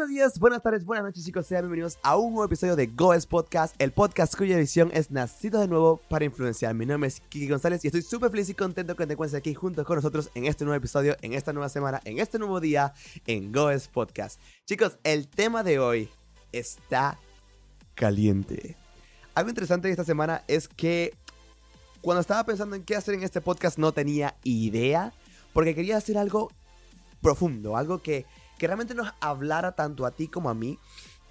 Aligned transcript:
Buenos 0.00 0.14
días, 0.14 0.38
buenas 0.38 0.62
tardes, 0.62 0.86
buenas 0.86 1.04
noches 1.04 1.26
chicos, 1.26 1.46
sean 1.46 1.60
bienvenidos 1.60 1.98
a 2.02 2.16
un 2.16 2.32
nuevo 2.32 2.46
episodio 2.46 2.74
de 2.74 2.86
Goes 2.86 3.26
Podcast, 3.26 3.74
el 3.78 3.92
podcast 3.92 4.34
cuya 4.34 4.56
visión 4.56 4.90
es 4.94 5.10
nacido 5.10 5.60
de 5.60 5.68
nuevo 5.68 6.00
para 6.08 6.24
influenciar. 6.24 6.72
Mi 6.72 6.86
nombre 6.86 7.08
es 7.08 7.20
Kiki 7.20 7.46
González 7.46 7.84
y 7.84 7.88
estoy 7.88 8.00
súper 8.00 8.30
feliz 8.30 8.48
y 8.48 8.54
contento 8.54 8.96
que 8.96 9.06
te 9.06 9.12
encuentres 9.12 9.38
aquí 9.38 9.52
junto 9.52 9.84
con 9.84 9.96
nosotros 9.96 10.30
en 10.34 10.46
este 10.46 10.64
nuevo 10.64 10.78
episodio, 10.78 11.18
en 11.20 11.34
esta 11.34 11.52
nueva 11.52 11.68
semana, 11.68 12.00
en 12.06 12.18
este 12.18 12.38
nuevo 12.38 12.60
día 12.60 12.94
en 13.26 13.52
Goes 13.52 13.88
Podcast. 13.88 14.40
Chicos, 14.64 14.96
el 15.04 15.28
tema 15.28 15.62
de 15.62 15.78
hoy 15.78 16.08
está 16.50 17.18
caliente. 17.94 18.78
Algo 19.34 19.50
interesante 19.50 19.88
de 19.88 19.92
esta 19.92 20.04
semana 20.04 20.44
es 20.48 20.66
que 20.66 21.12
cuando 22.00 22.22
estaba 22.22 22.44
pensando 22.44 22.74
en 22.74 22.84
qué 22.84 22.96
hacer 22.96 23.16
en 23.16 23.22
este 23.22 23.42
podcast 23.42 23.76
no 23.76 23.92
tenía 23.92 24.34
idea, 24.44 25.12
porque 25.52 25.74
quería 25.74 25.98
hacer 25.98 26.16
algo 26.16 26.50
profundo, 27.20 27.76
algo 27.76 27.98
que, 27.98 28.24
que 28.60 28.66
realmente 28.66 28.94
nos 28.94 29.08
hablara 29.20 29.72
tanto 29.72 30.04
a 30.04 30.10
ti 30.10 30.28
como 30.28 30.50
a 30.50 30.54
mí. 30.54 30.78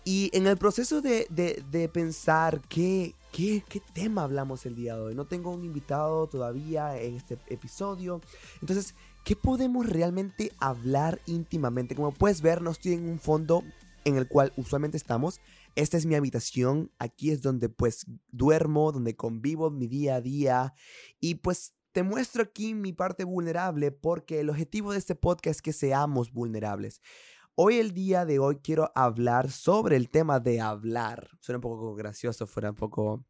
Y 0.03 0.31
en 0.33 0.47
el 0.47 0.57
proceso 0.57 0.99
de, 0.99 1.27
de, 1.29 1.63
de 1.69 1.87
pensar 1.87 2.59
qué, 2.67 3.13
qué, 3.31 3.63
qué 3.69 3.83
tema 3.93 4.23
hablamos 4.23 4.65
el 4.65 4.75
día 4.75 4.95
de 4.95 5.01
hoy, 5.01 5.15
no 5.15 5.25
tengo 5.25 5.51
un 5.51 5.63
invitado 5.63 6.25
todavía 6.25 6.99
en 6.99 7.17
este 7.17 7.37
episodio. 7.45 8.19
Entonces, 8.61 8.95
¿qué 9.23 9.35
podemos 9.35 9.85
realmente 9.85 10.51
hablar 10.57 11.21
íntimamente? 11.27 11.95
Como 11.95 12.11
puedes 12.11 12.41
ver, 12.41 12.63
no 12.63 12.71
estoy 12.71 12.93
en 12.93 13.07
un 13.07 13.19
fondo 13.19 13.63
en 14.05 14.17
el 14.17 14.27
cual 14.27 14.51
usualmente 14.57 14.97
estamos. 14.97 15.39
Esta 15.75 15.97
es 15.97 16.07
mi 16.07 16.15
habitación, 16.15 16.89
aquí 16.97 17.29
es 17.29 17.43
donde 17.43 17.69
pues 17.69 18.07
duermo, 18.31 18.91
donde 18.91 19.15
convivo 19.15 19.69
mi 19.69 19.85
día 19.85 20.15
a 20.15 20.21
día 20.21 20.73
y 21.19 21.35
pues 21.35 21.75
te 21.91 22.03
muestro 22.03 22.43
aquí 22.43 22.73
mi 22.73 22.93
parte 22.93 23.23
vulnerable 23.23 23.91
porque 23.91 24.39
el 24.39 24.49
objetivo 24.49 24.91
de 24.91 24.99
este 24.99 25.15
podcast 25.15 25.57
es 25.57 25.61
que 25.61 25.73
seamos 25.73 26.31
vulnerables. 26.31 27.01
Hoy, 27.55 27.75
el 27.75 27.93
día 27.93 28.25
de 28.25 28.39
hoy, 28.39 28.57
quiero 28.63 28.91
hablar 28.95 29.51
sobre 29.51 29.97
el 29.97 30.09
tema 30.09 30.39
de 30.39 30.61
hablar. 30.61 31.29
Suena 31.41 31.57
un 31.57 31.61
poco 31.61 31.93
gracioso, 31.95 32.47
fuera 32.47 32.69
un 32.69 32.75
poco 32.75 33.25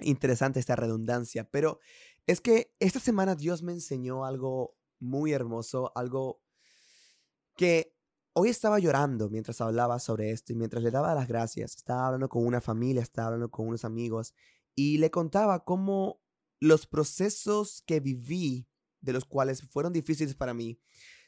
interesante 0.00 0.60
esta 0.60 0.76
redundancia, 0.76 1.48
pero 1.50 1.78
es 2.26 2.40
que 2.40 2.74
esta 2.80 3.00
semana 3.00 3.34
Dios 3.34 3.62
me 3.62 3.72
enseñó 3.72 4.24
algo 4.24 4.76
muy 5.00 5.32
hermoso, 5.32 5.90
algo 5.94 6.42
que 7.56 7.94
hoy 8.34 8.48
estaba 8.48 8.78
llorando 8.78 9.28
mientras 9.30 9.60
hablaba 9.60 9.98
sobre 9.98 10.30
esto 10.30 10.52
y 10.52 10.56
mientras 10.56 10.82
le 10.82 10.90
daba 10.90 11.14
las 11.14 11.28
gracias. 11.28 11.76
Estaba 11.76 12.06
hablando 12.06 12.28
con 12.28 12.44
una 12.44 12.60
familia, 12.60 13.02
estaba 13.02 13.28
hablando 13.28 13.50
con 13.50 13.68
unos 13.68 13.84
amigos 13.84 14.34
y 14.74 14.98
le 14.98 15.10
contaba 15.10 15.64
cómo 15.64 16.20
los 16.62 16.86
procesos 16.86 17.82
que 17.88 17.98
viví, 17.98 18.68
de 19.00 19.12
los 19.12 19.24
cuales 19.24 19.62
fueron 19.62 19.92
difíciles 19.92 20.36
para 20.36 20.54
mí, 20.54 20.78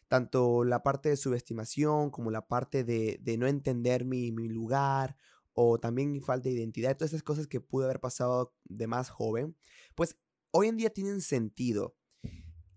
tanto 0.07 0.63
la 0.63 0.85
parte 0.85 1.09
de 1.09 1.17
subestimación 1.17 2.11
como 2.11 2.31
la 2.31 2.47
parte 2.47 2.85
de, 2.85 3.37
no 3.37 3.49
entender 3.49 4.05
mi, 4.05 4.31
mi, 4.31 4.49
lugar 4.49 5.17
o 5.53 5.81
también 5.81 6.13
mi 6.13 6.21
falta 6.21 6.49
de 6.49 6.55
identidad, 6.55 6.97
todas 6.97 7.13
esas 7.13 7.25
cosas 7.25 7.49
que 7.49 7.61
pude 7.61 7.87
haber 7.87 7.99
pasado 7.99 8.55
de 8.63 8.87
más 8.87 9.11
joven, 9.11 9.57
pues 9.97 10.17
hoy 10.53 10.69
en 10.69 10.77
día 10.77 10.91
tienen 10.91 11.21
sentido. 11.21 11.97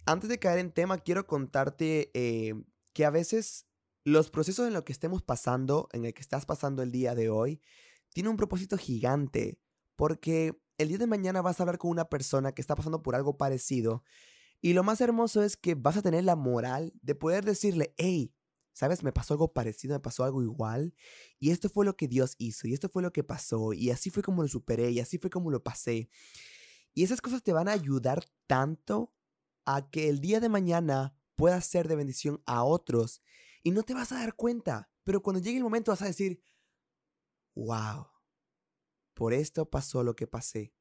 Antes 0.08 0.28
de 0.28 0.40
caer 0.40 0.58
en 0.58 0.72
tema, 0.72 0.98
quiero 0.98 1.28
contarte 1.28 2.10
eh, 2.16 2.56
que 2.92 3.06
a 3.06 3.12
veces 3.12 3.68
los 4.04 4.32
procesos 4.32 4.66
en 4.68 4.74
los 4.74 4.82
que 4.82 4.94
estemos 4.94 5.22
pasando, 5.22 5.90
en 5.92 6.06
el 6.06 6.14
que 6.16 6.22
estás 6.22 6.48
pasando 6.48 6.82
el 6.82 6.92
día 6.92 7.14
de 7.14 7.30
hoy, 7.30 7.62
tiene 8.16 8.30
un 8.30 8.38
propósito 8.38 8.80
gigante, 8.80 9.60
porque 9.96 10.60
el 10.78 10.90
día 10.90 10.98
de 10.98 11.08
mañana 11.08 11.42
vas 11.42 11.60
a 11.60 11.64
hablar 11.64 11.78
con 11.78 11.92
una 11.92 12.10
persona 12.10 12.52
que 12.52 12.62
está 12.62 12.76
pasando 12.76 13.02
por 13.02 13.16
algo 13.16 13.38
parecido. 13.38 14.04
Y 14.62 14.74
lo 14.74 14.84
más 14.84 15.02
hermoso 15.02 15.44
es 15.44 15.58
que 15.58 15.76
vas 15.76 15.98
a 15.98 16.02
tener 16.02 16.24
la 16.24 16.36
moral 16.36 16.94
de 17.02 17.16
poder 17.16 17.46
decirle, 17.46 17.94
hey, 17.98 18.34
¿sabes? 18.74 19.04
Me 19.04 19.12
pasó 19.12 19.34
algo 19.34 19.54
parecido, 19.54 19.96
me 19.96 20.00
pasó 20.00 20.24
algo 20.24 20.42
igual. 20.44 20.94
Y 21.40 21.52
esto 21.52 21.70
fue 21.70 21.86
lo 21.86 21.96
que 21.96 22.08
Dios 22.08 22.36
hizo, 22.38 22.68
y 22.68 22.74
esto 22.74 22.90
fue 22.90 23.02
lo 23.02 23.12
que 23.12 23.24
pasó, 23.24 23.74
y 23.74 23.92
así 23.92 24.10
fue 24.10 24.24
como 24.24 24.42
lo 24.42 24.48
superé, 24.48 24.92
y 24.92 25.00
así 25.00 25.18
fue 25.18 25.30
como 25.30 25.52
lo 25.52 25.64
pasé. 25.64 26.10
Y 26.94 27.04
esas 27.04 27.22
cosas 27.22 27.44
te 27.44 27.54
van 27.54 27.68
a 27.68 27.74
ayudar 27.74 28.26
tanto 28.48 29.14
a 29.66 29.90
que 29.90 30.10
el 30.10 30.22
día 30.22 30.40
de 30.40 30.50
mañana 30.50 31.16
puedas 31.36 31.66
ser 31.66 31.88
de 31.88 31.96
bendición 31.96 32.42
a 32.46 32.64
otros. 32.64 33.22
Y 33.64 33.72
no 33.72 33.84
te 33.84 33.94
vas 33.94 34.12
a 34.12 34.20
dar 34.20 34.36
cuenta, 34.36 34.90
pero 35.04 35.22
cuando 35.22 35.42
llegue 35.42 35.58
el 35.58 35.64
momento 35.64 35.92
vas 35.92 36.02
a 36.02 36.06
decir, 36.06 36.42
wow 37.56 38.08
por 39.18 39.34
esto 39.34 39.68
pasó 39.68 40.04
lo 40.04 40.16
que 40.16 40.28
pasé. 40.28 40.72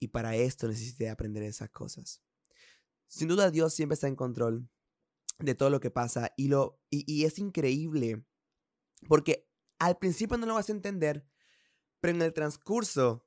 Y 0.00 0.08
para 0.08 0.34
esto 0.34 0.66
necesité 0.66 1.10
aprender 1.10 1.42
esas 1.42 1.68
cosas. 1.68 2.22
Sin 3.06 3.28
duda 3.28 3.50
Dios 3.50 3.74
siempre 3.74 3.94
está 3.94 4.08
en 4.08 4.16
control 4.16 4.70
de 5.38 5.54
todo 5.54 5.68
lo 5.68 5.78
que 5.78 5.90
pasa 5.90 6.32
y, 6.36 6.48
lo, 6.48 6.80
y, 6.90 7.24
es 7.24 7.38
increíble 7.38 8.24
porque 9.08 9.46
al 9.78 9.98
principio 9.98 10.38
no 10.38 10.46
lo 10.46 10.54
vas 10.54 10.70
a 10.70 10.72
entender, 10.72 11.26
pero 12.00 12.14
en 12.14 12.22
el 12.22 12.32
transcurso 12.32 13.26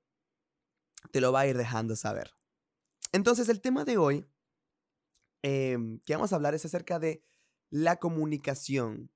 te 1.11 1.21
lo 1.21 1.31
va 1.31 1.41
a 1.41 1.47
ir 1.47 1.57
dejando 1.57 1.95
saber. 1.95 2.35
Entonces 3.11 3.49
el 3.49 3.61
tema 3.61 3.85
de 3.85 3.97
hoy 3.97 4.27
em, 5.43 5.99
que 5.99 6.15
vamos 6.15 6.33
a 6.33 6.37
hablar 6.37 6.55
es 6.55 6.65
acerca 6.65 6.97
de 6.99 7.23
la 7.69 7.97
comunicación. 7.97 9.11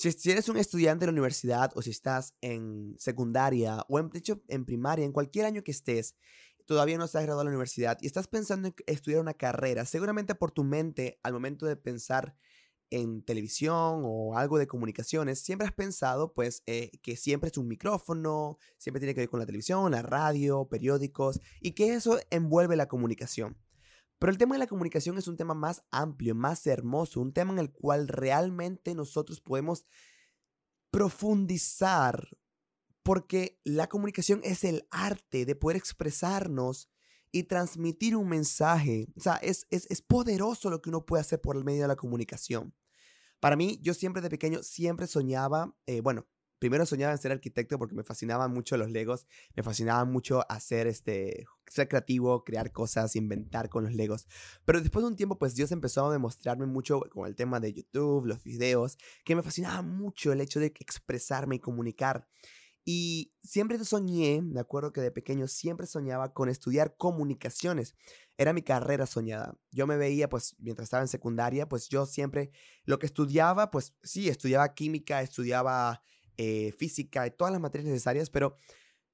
Si, 0.00 0.30
eres 0.30 0.48
un 0.48 0.56
estudiante 0.56 1.02
de 1.02 1.08
la 1.08 1.12
universidad 1.12 1.72
o 1.74 1.82
si 1.82 1.90
estás 1.90 2.34
en 2.40 2.94
secundaria 2.98 3.84
o 3.86 3.98
en, 3.98 4.10
hecho, 4.14 4.42
en 4.48 4.64
primaria, 4.64 5.04
en 5.04 5.12
cualquier 5.12 5.44
año 5.44 5.62
que 5.62 5.72
estés, 5.72 6.16
todavía 6.64 6.96
no 6.96 7.04
estás 7.04 7.24
graduado 7.24 7.40
de 7.40 7.44
la 7.44 7.50
universidad 7.50 7.98
y 8.00 8.06
estás 8.06 8.26
pensando 8.26 8.68
en 8.68 8.74
estudiar 8.86 9.20
una 9.20 9.34
carrera, 9.34 9.84
seguramente 9.84 10.34
por 10.34 10.52
tu 10.52 10.64
mente, 10.64 11.20
al 11.22 11.34
momento 11.34 11.66
de 11.66 11.76
pensar 11.76 12.34
en 12.88 13.22
televisión 13.22 14.00
o 14.02 14.38
algo 14.38 14.56
de 14.56 14.66
comunicaciones, 14.66 15.40
siempre 15.40 15.66
has 15.66 15.74
pensado 15.74 16.32
pues 16.32 16.62
eh, 16.66 16.92
que 17.02 17.14
siempre 17.16 17.50
es 17.50 17.58
un 17.58 17.68
micrófono, 17.68 18.56
siempre 18.78 19.00
tiene 19.00 19.14
que 19.14 19.20
ver 19.20 19.28
con 19.28 19.40
la 19.40 19.46
televisión, 19.46 19.92
la 19.92 20.00
radio, 20.00 20.66
periódicos 20.66 21.40
y 21.60 21.72
que 21.72 21.92
eso 21.92 22.18
envuelve 22.30 22.74
la 22.74 22.88
comunicación. 22.88 23.58
Pero 24.20 24.32
el 24.32 24.38
tema 24.38 24.54
de 24.54 24.58
la 24.58 24.66
comunicación 24.66 25.16
es 25.16 25.28
un 25.28 25.38
tema 25.38 25.54
más 25.54 25.82
amplio, 25.90 26.34
más 26.34 26.66
hermoso, 26.66 27.22
un 27.22 27.32
tema 27.32 27.54
en 27.54 27.58
el 27.58 27.72
cual 27.72 28.06
realmente 28.06 28.94
nosotros 28.94 29.40
podemos 29.40 29.86
profundizar, 30.90 32.28
porque 33.02 33.58
la 33.64 33.88
comunicación 33.88 34.42
es 34.44 34.62
el 34.64 34.86
arte 34.90 35.46
de 35.46 35.56
poder 35.56 35.78
expresarnos 35.78 36.90
y 37.32 37.44
transmitir 37.44 38.14
un 38.14 38.28
mensaje. 38.28 39.08
O 39.16 39.20
sea, 39.20 39.36
es, 39.36 39.66
es, 39.70 40.02
poderoso 40.02 40.68
lo 40.68 40.82
que 40.82 40.90
uno 40.90 41.06
puede 41.06 41.22
hacer 41.22 41.40
por 41.40 41.56
el 41.56 41.64
medio 41.64 41.82
de 41.82 41.88
la 41.88 41.96
comunicación. 41.96 42.74
Para 43.40 43.56
mí, 43.56 43.78
yo 43.80 43.94
siempre 43.94 44.20
de 44.20 44.28
pequeño, 44.28 44.62
siempre 44.62 45.06
soñaba, 45.06 45.74
eh, 45.86 46.02
bueno, 46.02 46.26
primero 46.60 46.86
soñaba 46.86 47.12
en 47.12 47.18
ser 47.18 47.32
arquitecto 47.32 47.78
porque 47.78 47.96
me 47.96 48.04
fascinaban 48.04 48.52
mucho 48.52 48.76
los 48.76 48.90
legos, 48.90 49.26
me 49.56 49.64
fascinaba 49.64 50.04
mucho 50.04 50.44
hacer 50.48 50.86
este, 50.86 51.46
ser 51.66 51.88
creativo, 51.88 52.44
crear 52.44 52.70
cosas, 52.70 53.16
inventar 53.16 53.68
con 53.68 53.82
los 53.82 53.94
legos. 53.94 54.28
Pero 54.64 54.80
después 54.80 55.02
de 55.02 55.08
un 55.08 55.16
tiempo, 55.16 55.38
pues 55.38 55.56
Dios 55.56 55.72
empezó 55.72 56.06
a 56.06 56.12
demostrarme 56.12 56.66
mucho 56.66 57.00
con 57.10 57.26
el 57.26 57.34
tema 57.34 57.58
de 57.58 57.72
YouTube, 57.72 58.26
los 58.26 58.44
videos, 58.44 58.98
que 59.24 59.34
me 59.34 59.42
fascinaba 59.42 59.82
mucho 59.82 60.32
el 60.32 60.40
hecho 60.40 60.60
de 60.60 60.66
expresarme 60.66 61.56
y 61.56 61.60
comunicar. 61.60 62.28
Y 62.84 63.34
siempre 63.42 63.82
soñé, 63.84 64.42
me 64.42 64.60
acuerdo 64.60 64.92
que 64.92 65.00
de 65.00 65.10
pequeño 65.10 65.46
siempre 65.48 65.86
soñaba 65.86 66.32
con 66.32 66.48
estudiar 66.48 66.96
comunicaciones. 66.96 67.94
Era 68.36 68.52
mi 68.52 68.62
carrera 68.62 69.06
soñada. 69.06 69.56
Yo 69.70 69.86
me 69.86 69.96
veía, 69.96 70.28
pues, 70.28 70.56
mientras 70.58 70.84
estaba 70.84 71.02
en 71.02 71.08
secundaria, 71.08 71.68
pues 71.68 71.88
yo 71.88 72.06
siempre 72.06 72.52
lo 72.84 72.98
que 72.98 73.06
estudiaba, 73.06 73.70
pues 73.70 73.94
sí, 74.02 74.28
estudiaba 74.28 74.74
química, 74.74 75.22
estudiaba 75.22 76.02
eh, 76.36 76.72
física 76.72 77.26
y 77.26 77.30
todas 77.30 77.52
las 77.52 77.60
materias 77.60 77.88
necesarias, 77.88 78.30
pero 78.30 78.56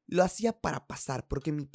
lo 0.07 0.23
hacía 0.23 0.53
para 0.53 0.87
pasar, 0.87 1.27
porque 1.27 1.53
mi, 1.53 1.69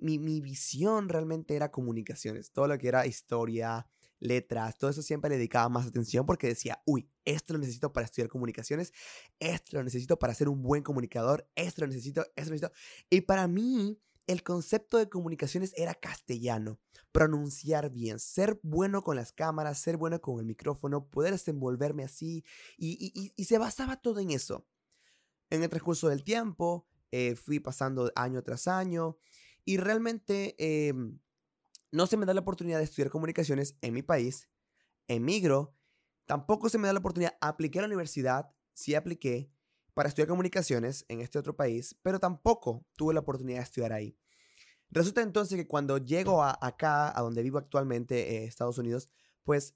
mi, 0.00 0.18
mi, 0.18 0.40
visión 0.40 1.08
realmente 1.08 1.54
era 1.54 1.70
comunicaciones, 1.70 2.50
todo 2.50 2.66
lo 2.66 2.78
que 2.78 2.88
era 2.88 3.06
historia, 3.06 3.86
letras, 4.18 4.76
todo 4.78 4.90
eso 4.90 5.02
siempre 5.02 5.30
le 5.30 5.36
dedicaba 5.36 5.68
más 5.68 5.86
atención 5.86 6.26
porque 6.26 6.48
decía, 6.48 6.82
uy, 6.84 7.08
esto 7.24 7.52
lo 7.52 7.60
necesito 7.60 7.92
para 7.92 8.06
estudiar 8.06 8.28
comunicaciones, 8.28 8.92
esto 9.38 9.76
lo 9.76 9.84
necesito 9.84 10.18
para 10.18 10.34
ser 10.34 10.48
un 10.48 10.62
buen 10.62 10.82
comunicador, 10.82 11.48
esto 11.54 11.82
lo 11.82 11.88
necesito, 11.88 12.22
esto 12.34 12.50
lo 12.50 12.56
necesito. 12.56 12.72
Y 13.10 13.22
para 13.22 13.46
mí, 13.46 14.00
el 14.26 14.42
concepto 14.42 14.98
de 14.98 15.08
comunicaciones 15.08 15.72
era 15.76 15.94
castellano, 15.94 16.80
pronunciar 17.12 17.90
bien, 17.90 18.18
ser 18.18 18.58
bueno 18.62 19.02
con 19.02 19.16
las 19.16 19.32
cámaras, 19.32 19.78
ser 19.78 19.96
bueno 19.96 20.20
con 20.20 20.40
el 20.40 20.46
micrófono, 20.46 21.08
poder 21.08 21.32
desenvolverme 21.32 22.02
así, 22.02 22.44
y, 22.76 23.12
y, 23.14 23.32
y 23.36 23.44
se 23.44 23.58
basaba 23.58 23.96
todo 24.00 24.18
en 24.18 24.30
eso. 24.30 24.66
En 25.50 25.62
el 25.62 25.68
transcurso 25.68 26.08
del 26.08 26.24
tiempo, 26.24 26.86
eh, 27.12 27.36
fui 27.36 27.60
pasando 27.60 28.10
año 28.16 28.42
tras 28.42 28.66
año 28.68 29.18
y 29.64 29.76
realmente 29.76 30.54
em, 30.58 31.18
no 31.92 32.06
se 32.06 32.16
me 32.16 32.26
da 32.26 32.34
la 32.34 32.40
oportunidad 32.40 32.78
de 32.78 32.84
estudiar 32.84 33.10
comunicaciones 33.10 33.76
en 33.80 33.94
mi 33.94 34.02
país, 34.02 34.50
emigro, 35.08 35.74
tampoco 36.26 36.68
se 36.68 36.78
me 36.78 36.86
da 36.86 36.92
la 36.92 36.98
oportunidad, 36.98 37.36
apliqué 37.40 37.78
a 37.78 37.82
la 37.82 37.88
universidad, 37.88 38.52
sí 38.74 38.94
apliqué 38.94 39.50
para 39.94 40.08
estudiar 40.08 40.28
comunicaciones 40.28 41.04
en 41.08 41.20
este 41.20 41.38
otro 41.38 41.56
país, 41.56 41.96
pero 42.02 42.20
tampoco 42.20 42.84
tuve 42.96 43.14
la 43.14 43.20
oportunidad 43.20 43.58
de 43.58 43.64
estudiar 43.64 43.92
ahí. 43.92 44.18
Resulta 44.90 45.22
entonces 45.22 45.56
que 45.56 45.66
cuando 45.66 45.98
llego 45.98 46.42
a 46.42 46.58
acá, 46.60 47.16
a 47.16 47.22
donde 47.22 47.42
vivo 47.42 47.58
actualmente, 47.58 48.36
en 48.36 48.44
Estados 48.44 48.78
Unidos, 48.78 49.08
pues 49.42 49.74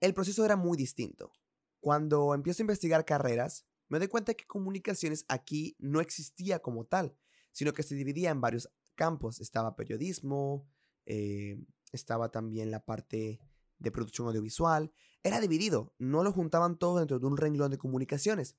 el 0.00 0.14
proceso 0.14 0.44
era 0.44 0.56
muy 0.56 0.76
distinto. 0.76 1.32
cuando 1.80 2.32
empiezo 2.32 2.62
a 2.62 2.64
investigar 2.64 3.04
carreras, 3.04 3.66
me 3.92 3.98
doy 3.98 4.08
cuenta 4.08 4.32
que 4.32 4.46
comunicaciones 4.46 5.26
aquí 5.28 5.76
no 5.78 6.00
existía 6.00 6.60
como 6.60 6.86
tal, 6.86 7.14
sino 7.52 7.74
que 7.74 7.82
se 7.82 7.94
dividía 7.94 8.30
en 8.30 8.40
varios 8.40 8.70
campos. 8.94 9.38
Estaba 9.38 9.76
periodismo, 9.76 10.66
eh, 11.04 11.62
estaba 11.92 12.30
también 12.30 12.70
la 12.70 12.86
parte 12.86 13.38
de 13.78 13.90
producción 13.90 14.28
audiovisual. 14.28 14.94
Era 15.22 15.42
dividido, 15.42 15.94
no 15.98 16.24
lo 16.24 16.32
juntaban 16.32 16.78
todo 16.78 17.00
dentro 17.00 17.18
de 17.18 17.26
un 17.26 17.36
renglón 17.36 17.70
de 17.70 17.76
comunicaciones. 17.76 18.56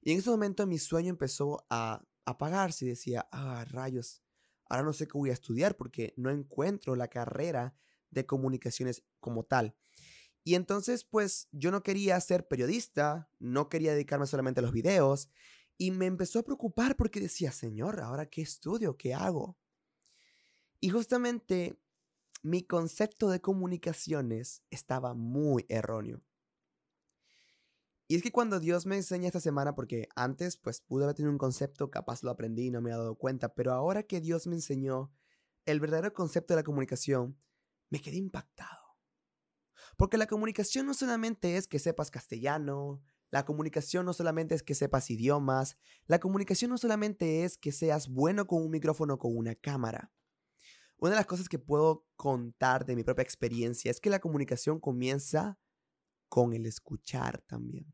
Y 0.00 0.10
en 0.10 0.18
ese 0.18 0.30
momento 0.30 0.66
mi 0.66 0.78
sueño 0.78 1.10
empezó 1.10 1.64
a 1.70 2.04
apagarse 2.24 2.84
decía, 2.84 3.28
ah, 3.30 3.64
rayos, 3.68 4.20
ahora 4.68 4.82
no 4.82 4.92
sé 4.92 5.06
qué 5.06 5.16
voy 5.16 5.30
a 5.30 5.34
estudiar 5.34 5.76
porque 5.76 6.12
no 6.16 6.28
encuentro 6.28 6.96
la 6.96 7.06
carrera 7.06 7.76
de 8.10 8.26
comunicaciones 8.26 9.04
como 9.20 9.44
tal. 9.44 9.76
Y 10.44 10.54
entonces, 10.54 11.04
pues 11.04 11.48
yo 11.52 11.70
no 11.70 11.82
quería 11.82 12.20
ser 12.20 12.48
periodista, 12.48 13.30
no 13.38 13.68
quería 13.68 13.92
dedicarme 13.92 14.26
solamente 14.26 14.60
a 14.60 14.62
los 14.62 14.72
videos, 14.72 15.30
y 15.78 15.90
me 15.90 16.06
empezó 16.06 16.40
a 16.40 16.44
preocupar 16.44 16.96
porque 16.96 17.20
decía, 17.20 17.52
Señor, 17.52 18.00
¿ahora 18.00 18.26
qué 18.26 18.42
estudio? 18.42 18.96
¿Qué 18.96 19.14
hago? 19.14 19.56
Y 20.80 20.90
justamente 20.90 21.78
mi 22.42 22.62
concepto 22.62 23.30
de 23.30 23.40
comunicaciones 23.40 24.62
estaba 24.70 25.14
muy 25.14 25.64
erróneo. 25.68 26.22
Y 28.08 28.16
es 28.16 28.22
que 28.22 28.32
cuando 28.32 28.60
Dios 28.60 28.84
me 28.84 28.96
enseña 28.96 29.28
esta 29.28 29.40
semana, 29.40 29.74
porque 29.74 30.08
antes 30.16 30.56
pues 30.56 30.80
pude 30.80 31.04
haber 31.04 31.16
tenido 31.16 31.32
un 31.32 31.38
concepto, 31.38 31.90
capaz 31.90 32.22
lo 32.22 32.30
aprendí 32.30 32.66
y 32.66 32.70
no 32.70 32.82
me 32.82 32.90
he 32.90 32.92
dado 32.92 33.14
cuenta, 33.14 33.54
pero 33.54 33.72
ahora 33.72 34.02
que 34.02 34.20
Dios 34.20 34.46
me 34.46 34.56
enseñó 34.56 35.12
el 35.64 35.80
verdadero 35.80 36.12
concepto 36.12 36.52
de 36.52 36.60
la 36.60 36.64
comunicación, 36.64 37.38
me 37.88 38.00
quedé 38.00 38.16
impactado. 38.16 38.81
Porque 39.96 40.16
la 40.16 40.26
comunicación 40.26 40.86
no 40.86 40.94
solamente 40.94 41.56
es 41.56 41.68
que 41.68 41.78
sepas 41.78 42.10
castellano, 42.10 43.02
la 43.30 43.44
comunicación 43.44 44.04
no 44.04 44.12
solamente 44.12 44.54
es 44.54 44.62
que 44.62 44.74
sepas 44.74 45.10
idiomas, 45.10 45.78
la 46.06 46.20
comunicación 46.20 46.70
no 46.70 46.78
solamente 46.78 47.44
es 47.44 47.56
que 47.56 47.72
seas 47.72 48.08
bueno 48.08 48.46
con 48.46 48.62
un 48.62 48.70
micrófono 48.70 49.14
o 49.14 49.18
con 49.18 49.36
una 49.36 49.54
cámara. 49.54 50.12
Una 50.98 51.12
de 51.12 51.16
las 51.16 51.26
cosas 51.26 51.48
que 51.48 51.58
puedo 51.58 52.06
contar 52.14 52.84
de 52.84 52.94
mi 52.94 53.02
propia 53.02 53.22
experiencia 53.22 53.90
es 53.90 54.00
que 54.00 54.10
la 54.10 54.20
comunicación 54.20 54.78
comienza 54.78 55.58
con 56.28 56.52
el 56.52 56.66
escuchar 56.66 57.40
también. 57.42 57.92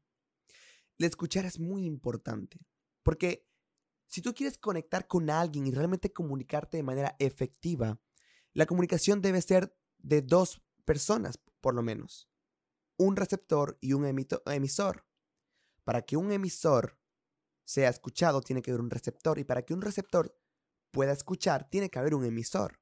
El 0.99 1.07
escuchar 1.07 1.47
es 1.47 1.59
muy 1.59 1.87
importante, 1.87 2.59
porque 3.03 3.49
si 4.09 4.23
tú 4.23 4.35
quieres 4.35 4.59
conectar 4.59 5.07
con 5.07 5.31
alguien 5.31 5.67
y 5.67 5.71
realmente 5.71 6.13
comunicarte 6.13 6.77
de 6.77 6.83
manera 6.83 7.15
efectiva, 7.19 8.01
la 8.55 8.67
comunicación 8.67 9.23
debe 9.23 9.41
ser 9.41 9.75
de 9.99 10.23
dos 10.23 10.61
personas, 10.85 11.39
por 11.61 11.75
lo 11.75 11.83
menos. 11.83 12.29
Un 12.97 13.17
receptor 13.17 13.79
y 13.81 13.93
un 13.93 14.07
emisor. 14.07 15.07
Para 15.85 16.03
que 16.03 16.17
un 16.17 16.33
emisor 16.33 16.99
sea 17.65 17.89
escuchado, 17.89 18.41
tiene 18.41 18.63
que 18.63 18.71
haber 18.71 18.81
un 18.81 18.91
receptor. 18.91 19.39
Y 19.39 19.45
para 19.45 19.63
que 19.63 19.75
un 19.75 19.83
receptor 19.83 20.37
pueda 20.91 21.13
escuchar, 21.13 21.69
tiene 21.69 21.91
que 21.91 21.99
haber 21.99 22.15
un 22.15 22.25
emisor. 22.25 22.81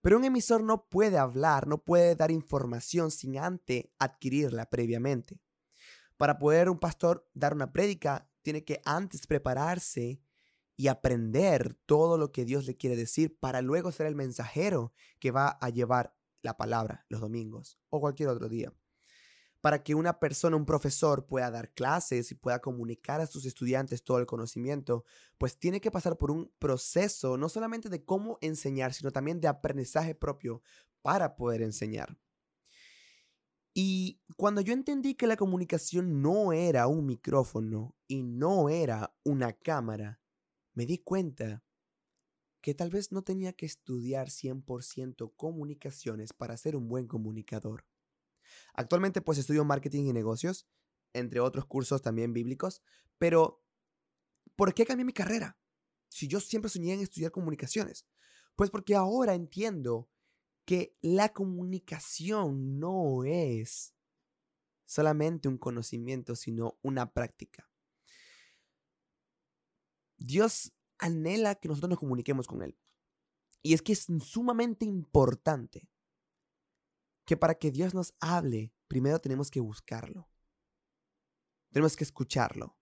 Pero 0.00 0.18
un 0.18 0.24
emisor 0.24 0.62
no 0.62 0.88
puede 0.88 1.18
hablar, 1.18 1.66
no 1.66 1.82
puede 1.82 2.14
dar 2.14 2.30
información 2.30 3.10
sin 3.10 3.38
antes 3.38 3.86
adquirirla 3.98 4.70
previamente. 4.70 5.40
Para 6.16 6.38
poder 6.38 6.70
un 6.70 6.78
pastor 6.78 7.28
dar 7.34 7.54
una 7.54 7.72
prédica, 7.72 8.30
tiene 8.42 8.64
que 8.64 8.80
antes 8.84 9.26
prepararse 9.26 10.22
y 10.76 10.88
aprender 10.88 11.74
todo 11.86 12.18
lo 12.18 12.32
que 12.32 12.44
Dios 12.44 12.66
le 12.66 12.76
quiere 12.76 12.96
decir 12.96 13.38
para 13.38 13.62
luego 13.62 13.90
ser 13.92 14.06
el 14.06 14.14
mensajero 14.14 14.92
que 15.18 15.30
va 15.30 15.48
a 15.60 15.70
llevar 15.70 16.16
la 16.42 16.56
palabra 16.56 17.04
los 17.08 17.20
domingos 17.20 17.78
o 17.90 18.00
cualquier 18.00 18.28
otro 18.28 18.48
día. 18.48 18.72
Para 19.60 19.82
que 19.82 19.94
una 19.94 20.20
persona, 20.20 20.56
un 20.56 20.66
profesor 20.66 21.26
pueda 21.26 21.50
dar 21.50 21.72
clases 21.72 22.30
y 22.30 22.34
pueda 22.34 22.60
comunicar 22.60 23.20
a 23.20 23.26
sus 23.26 23.46
estudiantes 23.46 24.04
todo 24.04 24.18
el 24.18 24.26
conocimiento, 24.26 25.04
pues 25.38 25.58
tiene 25.58 25.80
que 25.80 25.90
pasar 25.90 26.18
por 26.18 26.30
un 26.30 26.52
proceso 26.58 27.36
no 27.36 27.48
solamente 27.48 27.88
de 27.88 28.04
cómo 28.04 28.38
enseñar, 28.40 28.94
sino 28.94 29.10
también 29.10 29.40
de 29.40 29.48
aprendizaje 29.48 30.14
propio 30.14 30.62
para 31.02 31.34
poder 31.34 31.62
enseñar. 31.62 32.16
Y 33.78 34.22
cuando 34.38 34.62
yo 34.62 34.72
entendí 34.72 35.16
que 35.16 35.26
la 35.26 35.36
comunicación 35.36 36.22
no 36.22 36.54
era 36.54 36.86
un 36.86 37.04
micrófono 37.04 37.94
y 38.08 38.22
no 38.22 38.70
era 38.70 39.14
una 39.22 39.52
cámara, 39.52 40.18
me 40.72 40.86
di 40.86 40.98
cuenta 40.98 41.62
que 42.66 42.74
tal 42.74 42.90
vez 42.90 43.12
no 43.12 43.22
tenía 43.22 43.52
que 43.52 43.64
estudiar 43.64 44.28
100% 44.28 45.32
comunicaciones 45.36 46.32
para 46.32 46.56
ser 46.56 46.74
un 46.74 46.88
buen 46.88 47.06
comunicador. 47.06 47.86
Actualmente 48.74 49.20
pues 49.20 49.38
estudio 49.38 49.64
marketing 49.64 50.06
y 50.06 50.12
negocios, 50.12 50.66
entre 51.12 51.38
otros 51.38 51.66
cursos 51.66 52.02
también 52.02 52.32
bíblicos, 52.32 52.82
pero 53.18 53.62
¿por 54.56 54.74
qué 54.74 54.84
cambié 54.84 55.04
mi 55.04 55.12
carrera? 55.12 55.56
Si 56.08 56.26
yo 56.26 56.40
siempre 56.40 56.68
soñé 56.68 56.94
en 56.94 57.02
estudiar 57.02 57.30
comunicaciones. 57.30 58.04
Pues 58.56 58.70
porque 58.70 58.96
ahora 58.96 59.34
entiendo 59.34 60.10
que 60.64 60.96
la 61.00 61.32
comunicación 61.32 62.80
no 62.80 63.22
es 63.22 63.94
solamente 64.86 65.46
un 65.46 65.58
conocimiento, 65.58 66.34
sino 66.34 66.80
una 66.82 67.12
práctica. 67.12 67.70
Dios 70.16 70.72
anhela 70.98 71.54
que 71.54 71.68
nosotros 71.68 71.90
nos 71.90 71.98
comuniquemos 71.98 72.46
con 72.46 72.62
Él. 72.62 72.76
Y 73.62 73.74
es 73.74 73.82
que 73.82 73.92
es 73.92 74.06
sumamente 74.20 74.84
importante 74.84 75.88
que 77.24 77.36
para 77.36 77.56
que 77.56 77.70
Dios 77.70 77.94
nos 77.94 78.14
hable, 78.20 78.72
primero 78.88 79.18
tenemos 79.18 79.50
que 79.50 79.60
buscarlo. 79.60 80.28
Tenemos 81.72 81.96
que 81.96 82.04
escucharlo. 82.04 82.78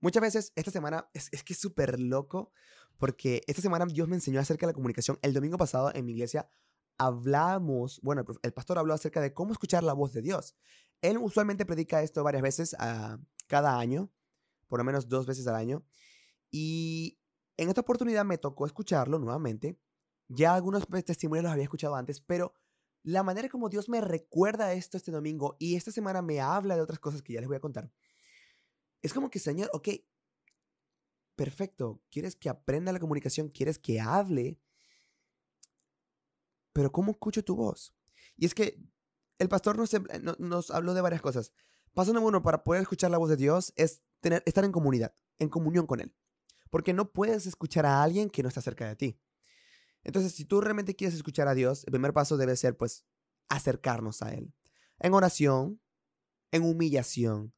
Muchas 0.00 0.20
veces, 0.20 0.52
esta 0.56 0.70
semana, 0.70 1.08
es, 1.14 1.30
que 1.30 1.52
es 1.54 1.58
súper 1.58 1.98
loco, 1.98 2.52
porque 2.98 3.42
esta 3.46 3.62
semana 3.62 3.86
Dios 3.86 4.08
me 4.08 4.16
enseñó 4.16 4.40
acerca 4.40 4.66
de 4.66 4.72
la 4.72 4.74
comunicación. 4.74 5.18
El 5.22 5.32
domingo 5.32 5.56
pasado 5.56 5.90
en 5.94 6.04
mi 6.04 6.12
iglesia 6.12 6.50
hablamos, 6.98 8.00
bueno, 8.02 8.24
el 8.42 8.52
pastor 8.52 8.78
habló 8.78 8.94
acerca 8.94 9.20
de 9.20 9.32
cómo 9.32 9.52
escuchar 9.52 9.82
la 9.82 9.94
voz 9.94 10.12
de 10.12 10.22
Dios. 10.22 10.56
Él 11.00 11.18
usualmente 11.18 11.64
predica 11.64 12.02
esto 12.02 12.22
varias 12.22 12.42
veces 12.42 12.76
a, 12.78 13.18
cada 13.46 13.78
año, 13.78 14.10
por 14.68 14.78
lo 14.78 14.84
menos 14.84 15.08
dos 15.08 15.26
veces 15.26 15.46
al 15.46 15.54
año. 15.54 15.84
Y 16.56 17.18
en 17.56 17.68
esta 17.68 17.80
oportunidad 17.80 18.24
me 18.24 18.38
tocó 18.38 18.64
escucharlo 18.64 19.18
nuevamente. 19.18 19.76
Ya 20.28 20.54
algunos 20.54 20.86
testimonios 21.04 21.42
los 21.42 21.52
había 21.52 21.64
escuchado 21.64 21.96
antes, 21.96 22.20
pero 22.20 22.54
la 23.02 23.24
manera 23.24 23.48
como 23.48 23.68
Dios 23.68 23.88
me 23.88 24.00
recuerda 24.00 24.72
esto 24.72 24.96
este 24.96 25.10
domingo 25.10 25.56
y 25.58 25.74
esta 25.74 25.90
semana 25.90 26.22
me 26.22 26.40
habla 26.40 26.76
de 26.76 26.82
otras 26.82 27.00
cosas 27.00 27.22
que 27.22 27.32
ya 27.32 27.40
les 27.40 27.48
voy 27.48 27.56
a 27.56 27.60
contar. 27.60 27.90
Es 29.02 29.12
como 29.12 29.30
que, 29.30 29.40
Señor, 29.40 29.68
ok, 29.72 29.88
perfecto, 31.34 32.00
quieres 32.08 32.36
que 32.36 32.48
aprenda 32.48 32.92
la 32.92 33.00
comunicación, 33.00 33.48
quieres 33.48 33.80
que 33.80 33.98
hable, 33.98 34.60
pero 36.72 36.92
¿cómo 36.92 37.10
escucho 37.10 37.42
tu 37.42 37.56
voz? 37.56 37.96
Y 38.36 38.46
es 38.46 38.54
que 38.54 38.80
el 39.40 39.48
pastor 39.48 39.76
nos, 39.76 39.90
nos 40.38 40.70
habló 40.70 40.94
de 40.94 41.00
varias 41.00 41.20
cosas. 41.20 41.52
Paso 41.94 42.12
número 42.12 42.28
uno 42.28 42.42
para 42.44 42.62
poder 42.62 42.82
escuchar 42.82 43.10
la 43.10 43.18
voz 43.18 43.30
de 43.30 43.36
Dios 43.36 43.72
es 43.74 44.04
tener, 44.20 44.44
estar 44.46 44.64
en 44.64 44.70
comunidad, 44.70 45.16
en 45.40 45.48
comunión 45.48 45.88
con 45.88 45.98
Él 45.98 46.14
porque 46.74 46.92
no 46.92 47.12
puedes 47.12 47.46
escuchar 47.46 47.86
a 47.86 48.02
alguien 48.02 48.28
que 48.28 48.42
no 48.42 48.48
está 48.48 48.60
cerca 48.60 48.88
de 48.88 48.96
ti. 48.96 49.20
Entonces, 50.02 50.32
si 50.32 50.44
tú 50.44 50.60
realmente 50.60 50.96
quieres 50.96 51.14
escuchar 51.14 51.46
a 51.46 51.54
Dios, 51.54 51.84
el 51.84 51.92
primer 51.92 52.12
paso 52.12 52.36
debe 52.36 52.56
ser, 52.56 52.76
pues, 52.76 53.04
acercarnos 53.48 54.22
a 54.22 54.34
Él. 54.34 54.52
En 54.98 55.14
oración, 55.14 55.80
en 56.50 56.64
humillación. 56.64 57.54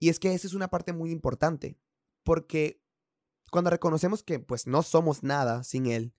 Y 0.00 0.08
es 0.08 0.18
que 0.18 0.34
esa 0.34 0.48
es 0.48 0.54
una 0.54 0.66
parte 0.66 0.92
muy 0.92 1.12
importante, 1.12 1.78
porque 2.24 2.82
cuando 3.52 3.70
reconocemos 3.70 4.24
que, 4.24 4.40
pues, 4.40 4.66
no 4.66 4.82
somos 4.82 5.22
nada 5.22 5.62
sin 5.62 5.86
Él 5.86 6.12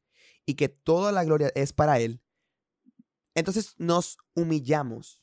y 0.46 0.54
que 0.54 0.70
toda 0.70 1.12
la 1.12 1.26
gloria 1.26 1.52
es 1.54 1.74
para 1.74 2.00
Él, 2.00 2.24
entonces 3.36 3.76
nos 3.78 4.18
humillamos 4.36 5.21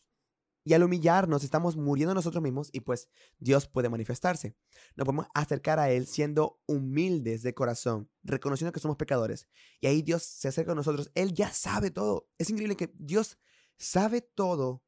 y 0.68 0.74
al 0.74 0.82
humillarnos 0.82 1.44
estamos 1.44 1.78
muriendo 1.78 2.12
nosotros 2.12 2.42
mismos 2.42 2.68
y 2.74 2.80
pues 2.80 3.08
Dios 3.38 3.66
puede 3.66 3.88
manifestarse. 3.88 4.54
Nos 4.96 5.06
podemos 5.06 5.26
acercar 5.32 5.78
a 5.78 5.90
Él 5.90 6.06
siendo 6.06 6.60
humildes 6.66 7.42
de 7.42 7.54
corazón, 7.54 8.10
reconociendo 8.22 8.70
que 8.70 8.78
somos 8.78 8.98
pecadores. 8.98 9.48
Y 9.80 9.86
ahí 9.86 10.02
Dios 10.02 10.24
se 10.24 10.46
acerca 10.46 10.72
a 10.72 10.74
nosotros. 10.74 11.10
Él 11.14 11.32
ya 11.32 11.54
sabe 11.54 11.90
todo. 11.90 12.28
Es 12.36 12.50
increíble 12.50 12.76
que 12.76 12.92
Dios 12.98 13.38
sabe 13.78 14.20
todo 14.20 14.84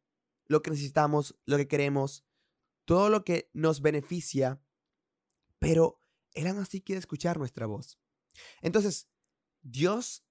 lo 0.49 0.60
que 0.60 0.70
necesitamos, 0.70 1.40
lo 1.46 1.56
que 1.56 1.66
queremos, 1.66 2.26
todo 2.84 3.08
lo 3.08 3.25
que 3.25 3.49
nos 3.54 3.80
beneficia, 3.80 4.62
pero 5.58 6.02
Él 6.34 6.46
aún 6.49 6.58
así 6.58 6.82
quiere 6.82 6.99
escuchar 6.99 7.38
nuestra 7.38 7.64
voz. 7.64 7.99
Entonces, 8.60 9.08
Dios 9.62 10.26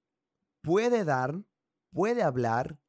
puede 0.62 1.06
dar, 1.06 1.44
puede 1.90 2.22
hablar, 2.22 2.80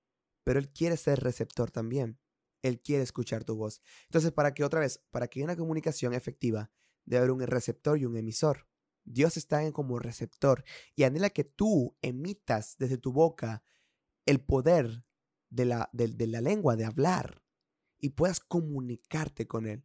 pero 0.44 0.58
Él 0.58 0.70
quiere 0.70 0.98
ser 0.98 1.20
receptor 1.20 1.70
también. 1.70 2.19
Él 2.62 2.80
quiere 2.80 3.02
escuchar 3.02 3.44
tu 3.44 3.56
voz. 3.56 3.80
Entonces, 4.04 4.32
para 4.32 4.54
que 4.54 4.64
otra 4.64 4.80
vez, 4.80 5.02
para 5.10 5.28
que 5.28 5.40
haya 5.40 5.46
una 5.46 5.56
comunicación 5.56 6.14
efectiva, 6.14 6.70
debe 7.04 7.18
haber 7.18 7.30
un 7.30 7.40
receptor 7.40 7.98
y 7.98 8.04
un 8.04 8.16
emisor. 8.16 8.66
Dios 9.04 9.36
está 9.36 9.64
en 9.64 9.72
como 9.72 9.98
receptor 9.98 10.64
y 10.94 11.04
anhela 11.04 11.30
que 11.30 11.44
tú 11.44 11.96
emitas 12.02 12.76
desde 12.78 12.98
tu 12.98 13.12
boca 13.12 13.62
el 14.26 14.40
poder 14.40 15.04
de 15.48 15.64
la, 15.64 15.90
de, 15.92 16.26
la 16.26 16.40
lengua, 16.40 16.76
de 16.76 16.84
hablar. 16.84 17.42
y 18.02 18.10
puedas 18.10 18.40
comunicarte 18.40 19.46
con 19.46 19.66
Él. 19.66 19.84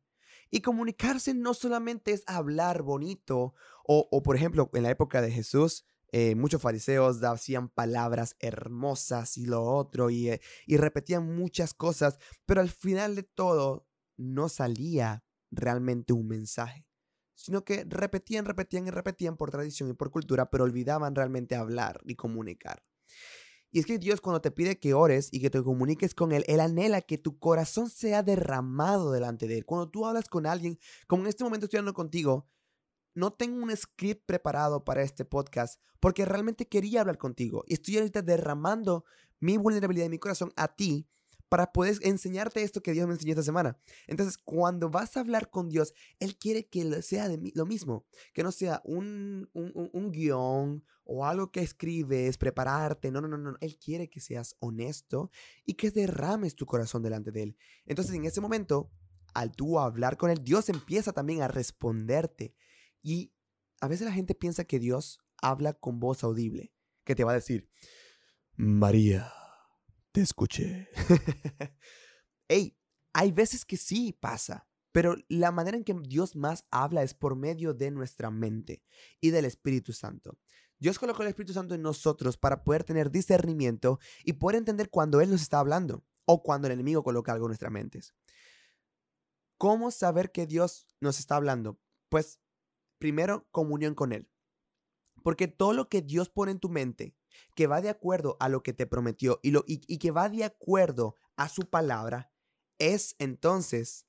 Y 0.50 0.62
comunicarse 0.62 1.34
no 1.34 1.54
solamente 1.54 2.14
es 2.14 2.24
hablar 2.28 2.82
bonito, 2.82 3.54
o, 3.84 4.24
por 4.24 4.38
ejemplo, 4.38 4.70
en 4.74 4.84
la 4.84 4.90
época 4.90 5.22
de 5.22 5.32
Jesús, 5.32 5.86
eh, 6.18 6.34
muchos 6.34 6.62
fariseos 6.62 7.22
hacían 7.24 7.68
palabras 7.68 8.38
hermosas 8.40 9.36
y 9.38 9.46
lo 9.48 9.66
otro, 9.66 10.10
y, 10.10 10.30
eh, 10.30 10.40
y 10.66 10.78
repetían 10.78 11.36
muchas 11.36 11.74
cosas, 11.74 12.20
pero 12.46 12.62
al 12.62 12.70
final 12.70 13.18
de 13.18 13.24
todo 13.24 13.86
no 14.16 14.48
salía 14.48 15.26
realmente 15.52 16.14
un 16.14 16.30
mensaje, 16.30 16.88
sino 17.34 17.66
que 17.66 17.84
repetían, 17.84 18.46
repetían 18.46 18.88
y 18.88 18.92
repetían 18.92 19.36
por 19.36 19.52
tradición 19.52 19.90
y 19.90 19.94
por 19.94 20.10
cultura, 20.10 20.50
pero 20.50 20.64
olvidaban 20.64 21.16
realmente 21.16 21.54
hablar 21.54 22.00
y 22.06 22.16
comunicar. 22.16 22.82
Y 23.70 23.80
es 23.80 23.86
que 23.86 24.00
Dios 24.00 24.22
cuando 24.22 24.40
te 24.40 24.52
pide 24.52 24.80
que 24.80 24.94
ores 24.94 25.28
y 25.34 25.42
que 25.42 25.50
te 25.50 25.62
comuniques 25.62 26.16
con 26.16 26.32
Él, 26.32 26.46
Él 26.48 26.62
anhela 26.62 27.02
que 27.02 27.18
tu 27.18 27.40
corazón 27.40 27.90
sea 27.90 28.24
derramado 28.24 29.12
delante 29.12 29.50
de 29.50 29.58
Él. 29.58 29.66
Cuando 29.66 29.90
tú 29.90 30.06
hablas 30.06 30.30
con 30.30 30.46
alguien, 30.46 30.80
como 31.08 31.24
en 31.24 31.28
este 31.28 31.44
momento 31.44 31.66
estoy 31.66 31.80
hablando 31.80 31.94
contigo, 31.94 32.48
no 33.16 33.34
tengo 33.34 33.64
un 33.64 33.76
script 33.76 34.26
preparado 34.26 34.84
para 34.84 35.02
este 35.02 35.26
podcast 35.26 35.82
porque 36.00 36.26
realmente 36.26 36.68
quería 36.68 37.02
hablar 37.02 37.18
contigo. 37.18 37.64
Y 37.66 37.74
estoy 37.74 37.98
ahorita 37.98 38.22
derramando 38.22 39.06
mi 39.40 39.58
vulnerabilidad 39.58 40.06
y 40.06 40.10
mi 40.10 40.20
corazón 40.20 40.52
a 40.56 40.76
ti 40.76 41.08
para 41.50 41.72
poder 41.72 41.98
enseñarte 42.02 42.64
esto 42.64 42.82
que 42.82 42.92
Dios 42.92 43.08
me 43.08 43.14
enseñó 43.14 43.32
esta 43.32 43.44
semana. 43.44 43.78
Entonces, 44.08 44.38
cuando 44.38 44.90
vas 44.90 45.16
a 45.16 45.22
hablar 45.22 45.50
con 45.50 45.70
Dios, 45.70 45.94
Él 46.20 46.38
quiere 46.38 46.68
que 46.68 47.02
sea 47.02 47.30
de 47.30 47.52
lo 47.56 47.66
mismo, 47.66 48.06
que 48.34 48.44
no 48.44 48.52
sea 48.52 48.82
un, 48.84 49.50
un, 49.54 49.90
un, 49.94 50.12
guion 50.12 50.84
o 51.04 51.26
algo 51.26 51.52
que 51.52 51.62
escribes, 51.62 52.38
prepararte. 52.38 53.12
No, 53.12 53.22
no, 53.22 53.28
no, 53.28 53.38
no. 53.38 53.58
Él 53.62 53.78
quiere 53.78 54.10
que 54.10 54.20
seas 54.20 54.56
honesto 54.60 55.30
y 55.66 55.76
que 55.76 55.92
derrames 55.92 56.56
tu 56.56 56.66
corazón 56.66 57.04
delante 57.04 57.32
de 57.32 57.44
Él. 57.44 57.58
Entonces, 57.86 58.16
en 58.16 58.26
ese 58.26 58.42
momento, 58.42 58.92
al 59.34 59.52
tú 59.52 59.80
hablar 59.80 60.18
con 60.18 60.32
Él, 60.32 60.44
Dios 60.44 60.70
empieza 60.70 61.14
también 61.14 61.42
a 61.42 61.48
responderte. 61.48 62.56
Y 63.06 63.32
a 63.82 63.88
veces 63.88 64.08
la 64.08 64.14
gente 64.14 64.34
piensa 64.34 64.66
que 64.66 64.80
Dios 64.80 65.20
habla 65.38 65.74
con 65.74 66.00
voz 66.00 66.24
audible, 66.24 66.74
que 67.04 67.14
te 67.14 67.24
va 67.24 67.34
a 67.34 67.36
decir, 67.36 67.70
María 68.56 69.32
te 70.12 70.22
escuché. 70.22 70.90
Ey, 72.48 72.80
hay 73.14 73.32
veces 73.32 73.64
que 73.64 73.78
sí 73.78 74.12
pasa, 74.12 74.68
pero 74.92 75.16
la 75.30 75.52
manera 75.52 75.78
en 75.78 75.84
que 75.84 75.94
Dios 75.94 76.36
más 76.36 76.66
habla 76.72 77.04
es 77.04 77.14
por 77.14 77.36
medio 77.36 77.76
de 77.76 77.92
nuestra 77.92 78.32
mente 78.32 78.82
y 79.22 79.30
del 79.30 79.46
Espíritu 79.46 79.94
Santo. 79.94 80.40
Dios 80.80 80.98
colocó 80.98 81.22
el 81.22 81.28
Espíritu 81.28 81.54
Santo 81.54 81.76
en 81.76 81.84
nosotros 81.84 82.38
para 82.38 82.64
poder 82.64 82.86
tener 82.86 83.12
discernimiento 83.12 84.00
y 84.24 84.34
poder 84.34 84.56
entender 84.56 84.90
cuando 84.90 85.22
Él 85.22 85.30
nos 85.30 85.44
está 85.44 85.60
hablando 85.60 86.04
o 86.26 86.42
cuando 86.42 86.66
el 86.66 86.74
enemigo 86.74 87.04
coloca 87.04 87.34
algo 87.34 87.46
en 87.46 87.50
nuestras 87.50 87.72
mentes. 87.72 88.16
¿Cómo 89.60 89.92
saber 89.92 90.32
que 90.32 90.48
Dios 90.48 90.88
nos 91.00 91.20
está 91.20 91.36
hablando? 91.36 91.80
Pues 92.10 92.40
primero, 92.98 93.48
comunión 93.52 93.96
con 93.96 94.12
Él. 94.12 94.30
Porque 95.24 95.48
todo 95.48 95.74
lo 95.74 95.90
que 95.90 96.02
Dios 96.02 96.30
pone 96.30 96.52
en 96.52 96.60
tu 96.60 96.70
mente 96.70 97.16
que 97.56 97.68
va 97.68 97.82
de 97.82 97.90
acuerdo 97.90 98.38
a 98.40 98.50
lo 98.50 98.64
que 98.64 98.74
te 98.74 98.86
prometió 98.86 99.40
y, 99.44 99.52
lo, 99.52 99.64
y, 99.68 99.98
que 99.98 100.12
va 100.12 100.30
de 100.30 100.44
acuerdo 100.44 101.16
a 101.36 101.50
su 101.50 101.70
palabra, 101.70 102.32
es 102.80 103.16
entonces 103.20 104.08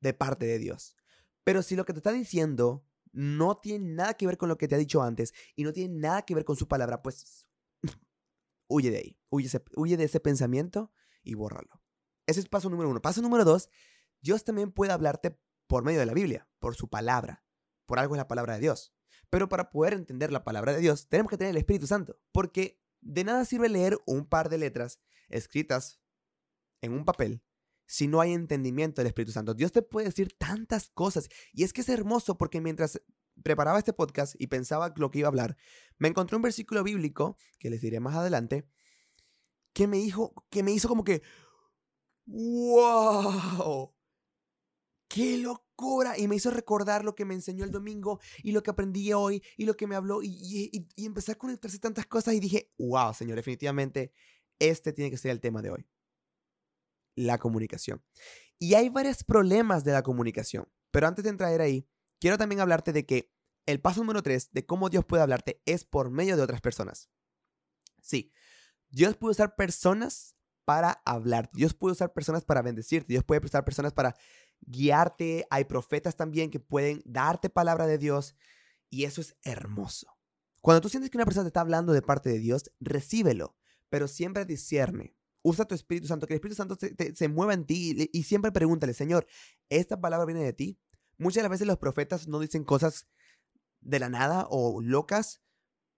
de 0.00 0.14
parte 0.14 0.46
de 0.46 0.58
Dios. 0.58 0.96
Pero 1.44 1.62
si 1.62 1.76
lo 1.76 1.84
que 1.84 1.92
te 1.92 1.98
está 1.98 2.12
diciendo 2.12 2.86
no 3.12 3.58
tiene 3.58 3.94
nada 3.94 4.14
que 4.14 4.26
ver 4.26 4.38
con 4.38 4.48
lo 4.48 4.58
que 4.58 4.68
te 4.68 4.74
ha 4.74 4.78
dicho 4.78 5.02
antes 5.02 5.34
y 5.54 5.64
no 5.64 5.72
tiene 5.72 5.94
nada 5.94 6.22
que 6.22 6.34
ver 6.34 6.44
con 6.44 6.56
su 6.56 6.68
palabra, 6.68 7.02
pues 7.02 7.48
huye 8.68 8.90
de 8.90 8.98
ahí, 8.98 9.18
huye, 9.30 9.48
huye 9.76 9.96
de 9.96 10.04
ese 10.04 10.20
pensamiento 10.20 10.92
y 11.22 11.34
bórralo. 11.34 11.82
Ese 12.26 12.40
es 12.40 12.48
paso 12.48 12.70
número 12.70 12.88
uno. 12.90 13.02
Paso 13.02 13.22
número 13.22 13.44
dos, 13.44 13.68
Dios 14.20 14.44
también 14.44 14.72
puede 14.72 14.92
hablarte 14.92 15.38
por 15.66 15.84
medio 15.84 16.00
de 16.00 16.06
la 16.06 16.14
Biblia, 16.14 16.48
por 16.58 16.74
su 16.74 16.88
palabra. 16.88 17.44
Por 17.86 17.98
algo 17.98 18.14
es 18.14 18.18
la 18.18 18.28
palabra 18.28 18.54
de 18.54 18.60
Dios. 18.60 18.94
Pero 19.30 19.48
para 19.48 19.70
poder 19.70 19.94
entender 19.94 20.32
la 20.32 20.44
palabra 20.44 20.72
de 20.72 20.80
Dios, 20.80 21.08
tenemos 21.08 21.30
que 21.30 21.36
tener 21.36 21.50
el 21.50 21.56
Espíritu 21.56 21.86
Santo, 21.86 22.18
porque 22.32 22.80
de 23.00 23.24
nada 23.24 23.44
sirve 23.44 23.68
leer 23.68 23.98
un 24.06 24.26
par 24.26 24.48
de 24.48 24.58
letras 24.58 25.00
escritas 25.28 26.00
en 26.80 26.92
un 26.92 27.04
papel 27.04 27.42
si 27.86 28.06
no 28.06 28.20
hay 28.20 28.32
entendimiento 28.32 29.00
del 29.00 29.08
Espíritu 29.08 29.32
Santo. 29.32 29.54
Dios 29.54 29.72
te 29.72 29.82
puede 29.82 30.06
decir 30.06 30.34
tantas 30.38 30.90
cosas 30.90 31.28
y 31.52 31.64
es 31.64 31.72
que 31.72 31.82
es 31.82 31.88
hermoso 31.88 32.38
porque 32.38 32.60
mientras 32.60 33.00
preparaba 33.42 33.78
este 33.78 33.92
podcast 33.92 34.34
y 34.38 34.46
pensaba 34.46 34.92
lo 34.96 35.10
que 35.10 35.18
iba 35.20 35.28
a 35.28 35.30
hablar, 35.30 35.56
me 35.98 36.08
encontré 36.08 36.36
un 36.36 36.42
versículo 36.42 36.82
bíblico 36.82 37.36
que 37.58 37.70
les 37.70 37.80
diré 37.80 38.00
más 38.00 38.14
adelante 38.14 38.66
que 39.72 39.86
me 39.86 39.98
dijo 39.98 40.32
que 40.50 40.62
me 40.62 40.72
hizo 40.72 40.88
como 40.88 41.04
que 41.04 41.22
wow. 42.26 43.92
¡Qué 45.08 45.38
loco! 45.76 46.02
y 46.16 46.28
me 46.28 46.36
hizo 46.36 46.50
recordar 46.50 47.04
lo 47.04 47.14
que 47.14 47.24
me 47.24 47.34
enseñó 47.34 47.64
el 47.64 47.70
domingo 47.70 48.20
y 48.42 48.52
lo 48.52 48.62
que 48.62 48.70
aprendí 48.70 49.12
hoy 49.12 49.42
y 49.56 49.64
lo 49.64 49.76
que 49.76 49.86
me 49.86 49.96
habló 49.96 50.22
y, 50.22 50.28
y, 50.28 50.88
y 50.96 51.06
empecé 51.06 51.32
a 51.32 51.36
conectarse 51.36 51.78
tantas 51.78 52.06
cosas 52.06 52.34
y 52.34 52.40
dije, 52.40 52.72
wow, 52.78 53.12
señor, 53.14 53.36
definitivamente 53.36 54.12
este 54.58 54.92
tiene 54.92 55.10
que 55.10 55.16
ser 55.16 55.30
el 55.30 55.40
tema 55.40 55.62
de 55.62 55.70
hoy. 55.70 55.86
La 57.16 57.38
comunicación. 57.38 58.02
Y 58.58 58.74
hay 58.74 58.88
varios 58.88 59.24
problemas 59.24 59.84
de 59.84 59.92
la 59.92 60.02
comunicación, 60.02 60.68
pero 60.90 61.06
antes 61.06 61.24
de 61.24 61.30
entrar 61.30 61.60
ahí, 61.60 61.88
quiero 62.20 62.38
también 62.38 62.60
hablarte 62.60 62.92
de 62.92 63.04
que 63.04 63.32
el 63.66 63.80
paso 63.80 64.00
número 64.00 64.22
tres 64.22 64.50
de 64.52 64.66
cómo 64.66 64.90
Dios 64.90 65.04
puede 65.04 65.22
hablarte 65.22 65.62
es 65.64 65.84
por 65.84 66.10
medio 66.10 66.36
de 66.36 66.42
otras 66.42 66.60
personas. 66.60 67.10
Sí, 68.00 68.32
Dios 68.90 69.16
puede 69.16 69.32
usar 69.32 69.56
personas 69.56 70.36
para 70.64 71.02
hablar. 71.04 71.50
Dios 71.52 71.74
puede 71.74 71.92
usar 71.92 72.12
personas 72.12 72.44
para 72.44 72.62
bendecirte. 72.62 73.12
Dios 73.12 73.24
puede 73.24 73.44
usar 73.44 73.64
personas 73.64 73.92
para 73.92 74.16
guiarte. 74.66 75.46
Hay 75.50 75.64
profetas 75.64 76.16
también 76.16 76.50
que 76.50 76.60
pueden 76.60 77.02
darte 77.04 77.50
palabra 77.50 77.86
de 77.86 77.98
Dios 77.98 78.34
y 78.90 79.04
eso 79.04 79.20
es 79.20 79.36
hermoso. 79.42 80.16
Cuando 80.60 80.80
tú 80.80 80.88
sientes 80.88 81.10
que 81.10 81.18
una 81.18 81.26
persona 81.26 81.44
te 81.44 81.48
está 81.48 81.60
hablando 81.60 81.92
de 81.92 82.00
parte 82.00 82.30
de 82.30 82.38
Dios, 82.38 82.70
recíbelo, 82.80 83.56
pero 83.90 84.08
siempre 84.08 84.44
discierne. 84.44 85.14
Usa 85.42 85.66
tu 85.66 85.74
Espíritu 85.74 86.06
Santo, 86.06 86.26
que 86.26 86.32
el 86.32 86.36
Espíritu 86.36 86.56
Santo 86.56 86.78
se, 86.78 87.28
mueva 87.28 87.52
en 87.52 87.66
ti 87.66 88.08
y, 88.12 88.22
siempre 88.22 88.50
pregúntale, 88.50 88.94
Señor, 88.94 89.26
¿esta 89.68 90.00
palabra 90.00 90.24
viene 90.24 90.42
de 90.42 90.54
ti? 90.54 90.78
Muchas 91.18 91.42
las 91.42 91.50
veces 91.50 91.66
los 91.66 91.76
profetas 91.76 92.28
no 92.28 92.40
dicen 92.40 92.64
cosas 92.64 93.06
de 93.82 93.98
la 93.98 94.08
nada 94.08 94.46
o 94.48 94.80
locas. 94.80 95.42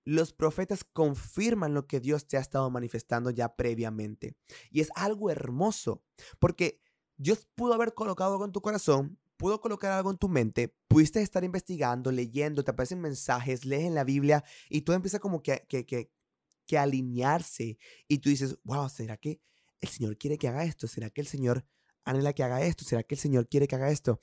Los 0.05 0.33
profetas 0.33 0.83
confirman 0.83 1.75
lo 1.75 1.87
que 1.87 2.01
Dios 2.01 2.27
te 2.27 2.37
ha 2.37 2.41
estado 2.41 2.69
manifestando 2.71 3.31
ya 3.31 3.55
previamente. 3.55 4.37
Y 4.71 4.81
es 4.81 4.91
algo 4.97 5.31
hermoso, 5.31 6.03
porque 6.41 6.83
Dios 7.17 7.49
pudo 7.55 7.75
haber 7.75 7.95
colocado 7.95 8.33
algo 8.33 8.45
en 8.45 8.53
tu 8.53 8.61
corazón, 8.61 9.19
pudo 9.37 9.61
colocar 9.61 9.93
algo 9.93 10.11
en 10.11 10.19
tu 10.19 10.29
mente, 10.29 10.75
pudiste 10.89 11.23
estar 11.23 11.45
investigando, 11.45 12.11
leyendo, 12.13 12.65
te 12.65 12.71
aparecen 12.71 13.01
mensajes, 13.01 13.65
lees 13.65 13.85
en 13.85 13.95
la 13.95 14.05
Biblia 14.05 14.45
y 14.69 14.83
todo 14.83 14.97
empieza 14.97 15.19
como 15.19 15.43
que, 15.43 15.65
que, 15.69 15.87
que, 15.87 16.11
que 16.67 16.79
alinearse 16.79 17.79
y 18.09 18.19
tú 18.19 18.29
dices, 18.29 18.59
wow, 18.65 18.89
¿será 18.89 19.17
que 19.17 19.41
el 19.81 19.89
Señor 19.89 20.17
quiere 20.19 20.39
que 20.39 20.49
haga 20.49 20.65
esto? 20.65 20.89
¿Será 20.89 21.11
que 21.11 21.21
el 21.21 21.27
Señor 21.27 21.67
anhela 22.05 22.33
que 22.33 22.43
haga 22.43 22.63
esto? 22.63 22.85
¿Será 22.85 23.03
que 23.03 23.15
el 23.15 23.21
Señor 23.21 23.49
quiere 23.49 23.69
que 23.69 23.77
haga 23.77 23.91
esto? 23.91 24.21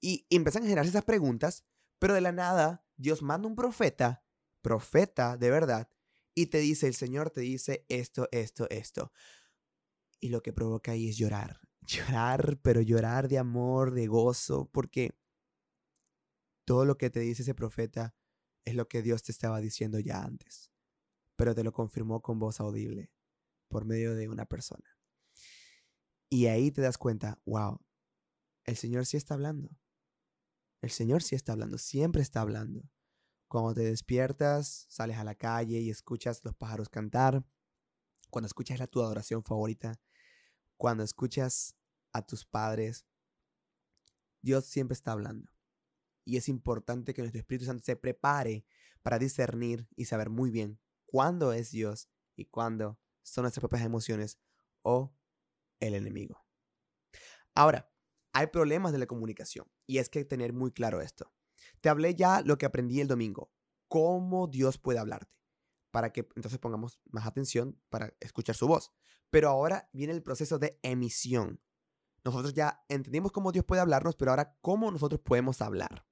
Y, 0.00 0.26
y 0.28 0.36
empiezan 0.36 0.62
a 0.62 0.66
generarse 0.66 0.90
esas 0.90 1.04
preguntas, 1.04 1.64
pero 1.98 2.14
de 2.14 2.20
la 2.20 2.32
nada 2.32 2.84
Dios 2.96 3.22
manda 3.22 3.48
un 3.48 3.56
profeta, 3.56 4.24
profeta 4.62 5.36
de 5.36 5.50
verdad, 5.50 5.88
y 6.34 6.46
te 6.46 6.58
dice, 6.58 6.86
el 6.86 6.94
Señor 6.94 7.30
te 7.30 7.40
dice 7.40 7.86
esto, 7.88 8.28
esto, 8.30 8.68
esto. 8.68 9.12
Y 10.20 10.28
lo 10.28 10.42
que 10.42 10.52
provoca 10.52 10.92
ahí 10.92 11.08
es 11.08 11.16
llorar 11.16 11.65
llorar, 11.86 12.58
pero 12.62 12.80
llorar 12.80 13.28
de 13.28 13.38
amor, 13.38 13.92
de 13.92 14.06
gozo, 14.06 14.68
porque 14.72 15.16
todo 16.64 16.84
lo 16.84 16.98
que 16.98 17.10
te 17.10 17.20
dice 17.20 17.42
ese 17.42 17.54
profeta 17.54 18.14
es 18.64 18.74
lo 18.74 18.88
que 18.88 19.02
Dios 19.02 19.22
te 19.22 19.32
estaba 19.32 19.60
diciendo 19.60 20.00
ya 20.00 20.22
antes, 20.22 20.72
pero 21.36 21.54
te 21.54 21.62
lo 21.62 21.72
confirmó 21.72 22.20
con 22.20 22.38
voz 22.38 22.60
audible 22.60 23.12
por 23.68 23.84
medio 23.84 24.14
de 24.14 24.28
una 24.28 24.46
persona. 24.46 24.98
Y 26.28 26.46
ahí 26.46 26.72
te 26.72 26.82
das 26.82 26.98
cuenta, 26.98 27.40
wow, 27.46 27.80
el 28.64 28.76
Señor 28.76 29.06
sí 29.06 29.16
está 29.16 29.34
hablando. 29.34 29.70
El 30.82 30.90
Señor 30.90 31.22
sí 31.22 31.36
está 31.36 31.52
hablando, 31.52 31.78
siempre 31.78 32.20
está 32.20 32.40
hablando. 32.40 32.82
Cuando 33.48 33.74
te 33.74 33.82
despiertas, 33.82 34.86
sales 34.88 35.18
a 35.18 35.24
la 35.24 35.36
calle 35.36 35.78
y 35.80 35.90
escuchas 35.90 36.44
los 36.44 36.56
pájaros 36.56 36.88
cantar, 36.88 37.44
cuando 38.28 38.46
escuchas 38.46 38.80
la 38.80 38.88
tu 38.88 39.00
adoración 39.00 39.44
favorita, 39.44 40.00
cuando 40.76 41.02
escuchas 41.02 41.74
a 42.12 42.22
tus 42.22 42.44
padres, 42.44 43.06
Dios 44.42 44.66
siempre 44.66 44.94
está 44.94 45.12
hablando. 45.12 45.50
Y 46.24 46.36
es 46.36 46.48
importante 46.48 47.14
que 47.14 47.22
nuestro 47.22 47.40
Espíritu 47.40 47.66
Santo 47.66 47.84
se 47.84 47.96
prepare 47.96 48.64
para 49.02 49.18
discernir 49.18 49.88
y 49.96 50.06
saber 50.06 50.30
muy 50.30 50.50
bien 50.50 50.80
cuándo 51.06 51.52
es 51.52 51.70
Dios 51.70 52.08
y 52.34 52.46
cuándo 52.46 52.98
son 53.22 53.42
nuestras 53.42 53.62
propias 53.62 53.84
emociones 53.84 54.38
o 54.82 55.14
el 55.80 55.94
enemigo. 55.94 56.44
Ahora, 57.54 57.90
hay 58.32 58.48
problemas 58.48 58.92
de 58.92 58.98
la 58.98 59.06
comunicación 59.06 59.66
y 59.86 59.98
es 59.98 60.08
que 60.08 60.18
hay 60.18 60.24
que 60.24 60.30
tener 60.30 60.52
muy 60.52 60.70
claro 60.72 61.00
esto. 61.00 61.32
Te 61.80 61.88
hablé 61.88 62.14
ya 62.14 62.42
lo 62.42 62.58
que 62.58 62.66
aprendí 62.66 63.00
el 63.00 63.08
domingo, 63.08 63.50
cómo 63.88 64.46
Dios 64.46 64.78
puede 64.78 64.98
hablarte, 64.98 65.32
para 65.90 66.12
que 66.12 66.28
entonces 66.36 66.58
pongamos 66.58 67.00
más 67.06 67.26
atención 67.26 67.80
para 67.88 68.14
escuchar 68.20 68.54
su 68.54 68.68
voz. 68.68 68.92
Pero 69.30 69.48
ahora 69.48 69.88
viene 69.92 70.12
el 70.12 70.22
proceso 70.22 70.58
de 70.58 70.78
emisión. 70.82 71.60
nosotros 72.24 72.54
ya 72.54 72.84
entendimos 72.88 73.30
cómo 73.32 73.52
Dios 73.52 73.64
puede 73.64 73.80
hablarnos, 73.80 74.16
pero 74.16 74.32
ahora 74.32 74.56
cómo 74.60 74.90
nosotros 74.90 75.20
podemos 75.20 75.62
hablar. 75.62 76.06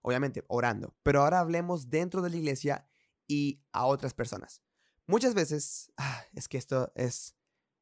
Obviamente, 0.00 0.44
orando. 0.48 0.96
Pero 1.02 1.22
ahora 1.22 1.40
hablemos 1.40 1.90
dentro 1.90 2.22
de 2.22 2.30
la 2.30 2.36
iglesia 2.36 2.88
y 3.26 3.62
a 3.72 3.86
otras 3.86 4.14
personas. 4.14 4.62
Muchas 5.06 5.34
veces, 5.34 5.92
ah, 5.96 6.24
es 6.34 6.48
que 6.48 6.58
esto 6.58 6.92
es, 6.94 7.36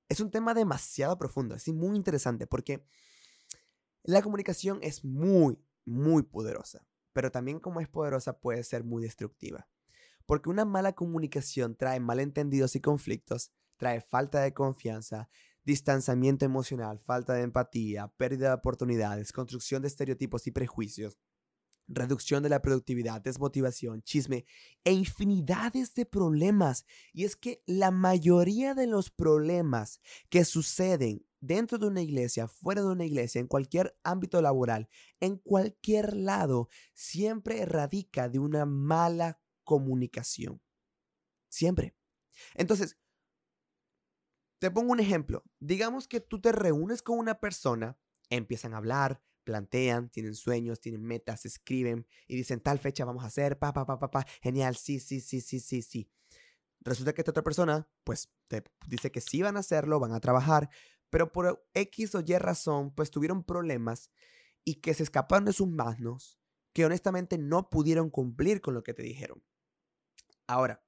es 0.08 0.20
un 0.20 0.30
tema 0.30 0.54
demasiado 0.54 1.16
profundo, 1.18 1.54
es 1.54 1.68
muy 1.68 1.96
interesante 1.96 2.46
porque 2.46 2.84
la 4.02 4.22
comunicación 4.22 4.78
es 4.82 5.04
muy, 5.04 5.62
muy 5.84 6.22
poderosa, 6.22 6.86
pero 7.12 7.30
también 7.30 7.60
como 7.60 7.80
es 7.80 7.88
poderosa 7.88 8.40
puede 8.40 8.64
ser 8.64 8.84
muy 8.84 9.02
destructiva. 9.02 9.68
Porque 10.26 10.48
una 10.48 10.64
mala 10.64 10.94
comunicación 10.94 11.76
trae 11.76 12.00
malentendidos 12.00 12.76
y 12.76 12.80
conflictos, 12.80 13.52
trae 13.80 14.02
falta 14.02 14.42
de 14.42 14.52
confianza, 14.52 15.30
distanciamiento 15.64 16.44
emocional, 16.44 16.98
falta 16.98 17.32
de 17.32 17.42
empatía, 17.42 18.08
pérdida 18.18 18.48
de 18.48 18.54
oportunidades, 18.54 19.32
construcción 19.32 19.80
de 19.80 19.88
estereotipos 19.88 20.46
y 20.46 20.50
prejuicios, 20.50 21.18
reducción 21.88 22.42
de 22.42 22.50
la 22.50 22.60
productividad, 22.60 23.22
desmotivación, 23.22 24.02
chisme 24.02 24.44
e 24.84 24.92
infinidades 24.92 25.94
de 25.94 26.04
problemas. 26.04 26.84
Y 27.14 27.24
es 27.24 27.36
que 27.36 27.62
la 27.66 27.90
mayoría 27.90 28.74
de 28.74 28.86
los 28.86 29.10
problemas 29.10 30.02
que 30.28 30.44
suceden 30.44 31.24
dentro 31.40 31.78
de 31.78 31.86
una 31.86 32.02
iglesia, 32.02 32.48
fuera 32.48 32.82
de 32.82 32.88
una 32.88 33.06
iglesia, 33.06 33.40
en 33.40 33.46
cualquier 33.46 33.98
ámbito 34.04 34.42
laboral, 34.42 34.90
en 35.20 35.38
cualquier 35.38 36.14
lado, 36.14 36.68
siempre 36.92 37.64
radica 37.64 38.28
de 38.28 38.40
una 38.40 38.66
mala 38.66 39.40
comunicación. 39.64 40.60
Siempre. 41.48 41.96
Entonces, 42.54 42.98
te 44.60 44.70
pongo 44.70 44.92
un 44.92 45.00
ejemplo. 45.00 45.42
Digamos 45.58 46.06
que 46.06 46.20
tú 46.20 46.40
te 46.40 46.52
reúnes 46.52 47.02
con 47.02 47.18
una 47.18 47.40
persona, 47.40 47.98
empiezan 48.28 48.74
a 48.74 48.76
hablar, 48.76 49.22
plantean, 49.42 50.10
tienen 50.10 50.34
sueños, 50.34 50.80
tienen 50.80 51.02
metas, 51.02 51.46
escriben 51.46 52.06
y 52.28 52.36
dicen 52.36 52.60
tal 52.60 52.78
fecha 52.78 53.04
vamos 53.04 53.24
a 53.24 53.28
hacer, 53.28 53.58
pa, 53.58 53.72
pa, 53.72 53.86
pa, 53.86 53.98
pa, 53.98 54.10
pa, 54.10 54.26
genial, 54.42 54.76
sí, 54.76 55.00
sí, 55.00 55.20
sí, 55.20 55.40
sí, 55.40 55.60
sí, 55.60 55.82
sí. 55.82 56.10
Resulta 56.82 57.12
que 57.14 57.22
esta 57.22 57.32
otra 57.32 57.42
persona, 57.42 57.88
pues, 58.04 58.32
te 58.48 58.62
dice 58.86 59.10
que 59.10 59.20
sí 59.20 59.42
van 59.42 59.56
a 59.56 59.60
hacerlo, 59.60 59.98
van 59.98 60.12
a 60.12 60.20
trabajar, 60.20 60.68
pero 61.08 61.32
por 61.32 61.66
X 61.74 62.14
o 62.14 62.20
Y 62.20 62.38
razón, 62.38 62.94
pues 62.94 63.10
tuvieron 63.10 63.42
problemas 63.42 64.10
y 64.64 64.76
que 64.76 64.94
se 64.94 65.02
escaparon 65.02 65.46
de 65.46 65.52
sus 65.52 65.68
manos, 65.68 66.38
que 66.74 66.84
honestamente 66.84 67.38
no 67.38 67.70
pudieron 67.70 68.10
cumplir 68.10 68.60
con 68.60 68.74
lo 68.74 68.82
que 68.82 68.94
te 68.94 69.02
dijeron. 69.02 69.42
Ahora, 70.46 70.84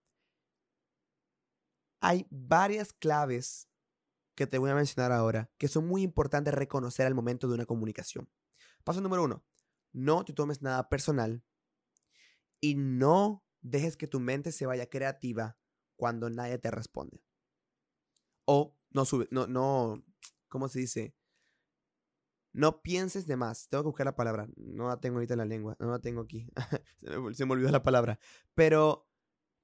hay 2.03 2.27
varias 2.31 2.93
claves 2.93 3.69
que 4.35 4.47
te 4.47 4.59
voy 4.59 4.71
a 4.71 4.75
mencionar 4.75 5.13
ahora 5.13 5.51
que 5.57 5.69
son 5.69 5.87
muy 5.87 6.03
importantes 6.03 6.53
reconocer 6.53 7.07
al 7.07 7.15
momento 7.15 7.49
de 7.49 7.55
una 7.55 7.65
comunicación. 7.65 8.29
Paso 8.85 9.01
número 9.01 9.23
uno, 9.23 9.45
no 9.93 10.25
te 10.25 10.33
tomes 10.33 10.61
nada 10.63 10.89
personal 10.89 11.45
y 12.61 12.75
no 12.75 13.45
dejes 13.61 13.97
que 13.97 14.09
tu 14.09 14.19
mente 14.19 14.51
se 14.51 14.67
vaya 14.67 14.91
creativa 14.91 15.57
cuando 15.97 16.29
nadie 16.29 16.59
te 16.59 16.73
responde. 16.73 17.23
O 18.47 18.77
no 18.91 19.05
sube, 19.05 19.29
no, 19.31 19.47
no, 19.47 20.03
¿cómo 20.49 20.69
se 20.69 20.81
dice? 20.81 21.15
No 22.53 22.83
pienses 22.83 23.27
de 23.27 23.37
más. 23.37 23.69
Tengo 23.69 23.85
que 23.85 23.89
buscar 23.89 24.07
la 24.07 24.17
palabra. 24.17 24.49
No 24.57 24.89
la 24.89 25.01
tengo 25.01 25.17
ahorita 25.17 25.35
en 25.35 25.39
la 25.39 25.47
lengua. 25.47 25.77
No 25.79 25.91
la 25.91 26.01
tengo 26.01 26.21
aquí. 26.21 26.47
se 27.33 27.47
me 27.47 27.53
olvidó 27.53 27.71
la 27.71 27.83
palabra. 27.83 28.19
Pero 28.55 29.09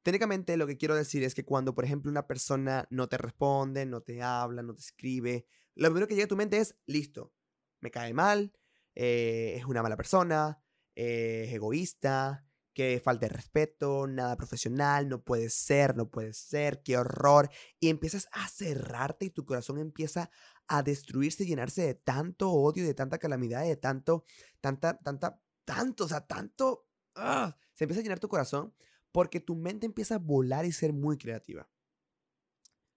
Técnicamente 0.08 0.56
lo 0.56 0.66
que 0.66 0.78
quiero 0.78 0.94
decir 0.94 1.22
es 1.22 1.34
que 1.34 1.44
cuando, 1.44 1.74
por 1.74 1.84
ejemplo, 1.84 2.10
una 2.10 2.26
persona 2.26 2.88
no 2.88 3.10
te 3.10 3.18
responde, 3.18 3.84
no 3.84 4.00
te 4.00 4.22
habla, 4.22 4.62
no 4.62 4.72
te 4.72 4.80
escribe, 4.80 5.46
lo 5.74 5.88
primero 5.88 6.08
que 6.08 6.14
llega 6.14 6.24
a 6.24 6.28
tu 6.28 6.34
mente 6.34 6.56
es, 6.56 6.76
listo, 6.86 7.34
me 7.80 7.90
cae 7.90 8.14
mal, 8.14 8.54
eh, 8.94 9.56
es 9.58 9.66
una 9.66 9.82
mala 9.82 9.98
persona, 9.98 10.62
eh, 10.94 11.44
es 11.48 11.52
egoísta, 11.52 12.46
que 12.72 13.02
falta 13.04 13.26
de 13.26 13.34
respeto, 13.34 14.06
nada 14.06 14.34
profesional, 14.38 15.10
no 15.10 15.22
puede 15.22 15.50
ser, 15.50 15.94
no 15.94 16.10
puede 16.10 16.32
ser, 16.32 16.82
qué 16.82 16.96
horror. 16.96 17.50
Y 17.78 17.90
empiezas 17.90 18.30
a 18.32 18.48
cerrarte 18.48 19.26
y 19.26 19.30
tu 19.30 19.44
corazón 19.44 19.76
empieza 19.76 20.30
a 20.68 20.82
destruirse, 20.82 21.44
llenarse 21.44 21.82
de 21.82 21.94
tanto 21.94 22.50
odio, 22.50 22.82
de 22.86 22.94
tanta 22.94 23.18
calamidad, 23.18 23.62
de 23.62 23.76
tanto, 23.76 24.24
tanta, 24.62 24.98
tanta, 25.00 25.38
tanto, 25.66 26.04
o 26.04 26.08
sea, 26.08 26.26
tanto... 26.26 26.86
¡ah! 27.14 27.54
Se 27.74 27.84
empieza 27.84 28.00
a 28.00 28.04
llenar 28.04 28.20
tu 28.20 28.28
corazón 28.28 28.74
porque 29.18 29.40
tu 29.40 29.56
mente 29.56 29.84
empieza 29.84 30.14
a 30.14 30.18
volar 30.18 30.64
y 30.64 30.70
ser 30.70 30.92
muy 30.92 31.18
creativa. 31.18 31.68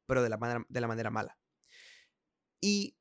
Pero 0.05 0.21
de 0.21 0.29
la 0.29 0.37
manera, 0.37 0.63
de 0.69 0.79
la 0.79 0.87
manera 0.87 1.09
mala. 1.09 1.39
Y 2.61 2.95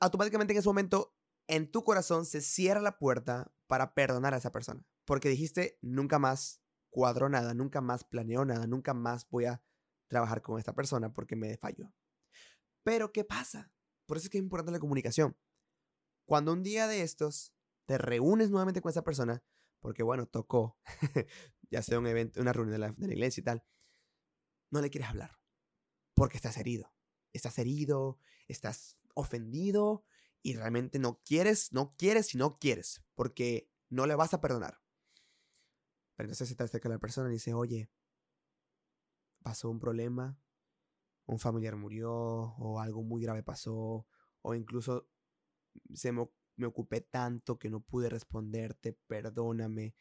automáticamente 0.00 0.52
en 0.52 0.58
ese 0.58 0.68
momento, 0.68 1.16
en 1.46 1.70
tu 1.70 1.84
corazón 1.84 2.26
se 2.26 2.40
cierra 2.40 2.80
la 2.80 2.98
puerta 2.98 3.54
para 3.68 3.94
perdonar 3.94 4.34
a 4.34 4.38
esa 4.38 4.50
persona. 4.50 4.84
Porque 5.04 5.28
dijiste, 5.28 5.78
nunca 5.80 6.18
más 6.18 6.60
cuadro 6.90 7.28
nada, 7.28 7.54
nunca 7.54 7.80
más 7.80 8.02
planeo 8.02 8.44
nada, 8.44 8.66
nunca 8.66 8.94
más 8.94 9.28
voy 9.28 9.44
a 9.44 9.62
trabajar 10.08 10.42
con 10.42 10.58
esta 10.58 10.74
persona 10.74 11.12
porque 11.12 11.36
me 11.36 11.56
falló. 11.56 11.94
Pero 12.82 13.12
¿qué 13.12 13.22
pasa? 13.22 13.70
Por 14.06 14.16
eso 14.16 14.26
es 14.26 14.30
que 14.30 14.38
es 14.38 14.42
importante 14.42 14.72
la 14.72 14.80
comunicación. 14.80 15.36
Cuando 16.26 16.52
un 16.52 16.64
día 16.64 16.88
de 16.88 17.02
estos 17.02 17.54
te 17.86 17.96
reúnes 17.96 18.50
nuevamente 18.50 18.80
con 18.80 18.90
esa 18.90 19.04
persona, 19.04 19.44
porque 19.84 20.02
bueno, 20.02 20.26
tocó, 20.26 20.78
ya 21.74 21.82
sea 21.82 21.98
un 21.98 22.06
evento, 22.06 22.40
una 22.40 22.52
reunión 22.52 22.80
de 22.80 23.06
la, 23.06 23.12
iglesia 23.12 23.40
y 23.40 23.44
tal, 23.44 23.64
no 24.70 24.80
le 24.80 24.90
quieres 24.90 25.10
hablar, 25.10 25.40
porque 26.14 26.36
estás 26.36 26.56
herido. 26.56 26.94
Estás 27.32 27.58
herido, 27.58 28.20
estás 28.46 28.96
ofendido 29.14 30.04
y 30.40 30.54
realmente 30.54 31.00
no 31.00 31.20
quieres, 31.24 31.72
no 31.72 31.96
quieres 31.96 32.32
y 32.32 32.38
no 32.38 32.60
quieres, 32.60 33.02
porque 33.16 33.68
no 33.88 34.06
le 34.06 34.14
vas 34.14 34.34
a 34.34 34.40
perdonar. 34.40 34.80
Pero 36.14 36.28
entonces 36.28 36.48
se 36.48 36.54
te 36.54 36.62
acerca 36.62 36.88
la 36.88 37.00
persona 37.00 37.28
y 37.28 37.32
dice, 37.32 37.54
oye, 37.54 37.90
pasó 39.42 39.68
un 39.68 39.80
problema, 39.80 40.38
un 41.26 41.40
familiar 41.40 41.74
murió 41.74 42.12
o 42.14 42.78
algo 42.78 43.02
muy 43.02 43.20
grave 43.20 43.42
pasó 43.42 44.06
o 44.42 44.54
incluso 44.54 45.08
se 45.92 46.12
me 46.12 46.28
me 46.56 46.66
ocupé 46.66 47.00
tanto 47.00 47.58
que 47.58 47.70
no 47.70 47.80
pude 47.80 48.08
responderte, 48.08 48.92
perdóname. 49.06 49.94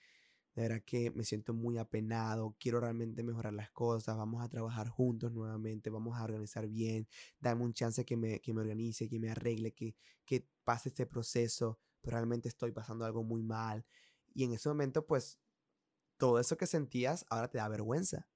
De 0.56 0.62
verdad 0.63 0.84
que 0.86 1.12
me 1.12 1.24
siento 1.24 1.54
muy 1.54 1.78
apenado, 1.78 2.56
quiero 2.60 2.80
realmente 2.80 3.24
mejorar 3.24 3.54
las 3.54 3.72
cosas, 3.72 4.16
vamos 4.18 4.44
a 4.44 4.50
trabajar 4.50 4.88
juntos 4.88 5.32
nuevamente, 5.32 5.89
vamos 5.89 6.18
a 6.18 6.24
organizar 6.24 6.68
bien, 6.68 7.08
dame 7.39 7.63
un 7.63 7.74
chance 7.74 8.06
que 8.06 8.18
me, 8.18 8.39
que 8.39 8.54
me 8.54 8.62
organice, 8.62 9.10
que 9.10 9.20
me 9.20 9.32
arregle, 9.32 9.74
que, 9.74 9.96
que 10.26 10.48
pase 10.63 10.89
este 10.89 11.06
proceso, 11.08 11.80
pero 12.02 12.18
realmente 12.18 12.50
estoy 12.50 12.72
pasando 12.72 13.06
algo 13.06 13.24
muy 13.24 13.42
mal. 13.42 13.86
Y 14.34 14.44
en 14.44 14.54
ese 14.54 14.70
momento, 14.70 15.06
pues, 15.06 15.39
todo 16.18 16.39
eso 16.39 16.58
que 16.58 16.68
sentías 16.68 17.26
ahora 17.30 17.50
te 17.50 17.58
da 17.58 17.68
vergüenza 17.70 18.28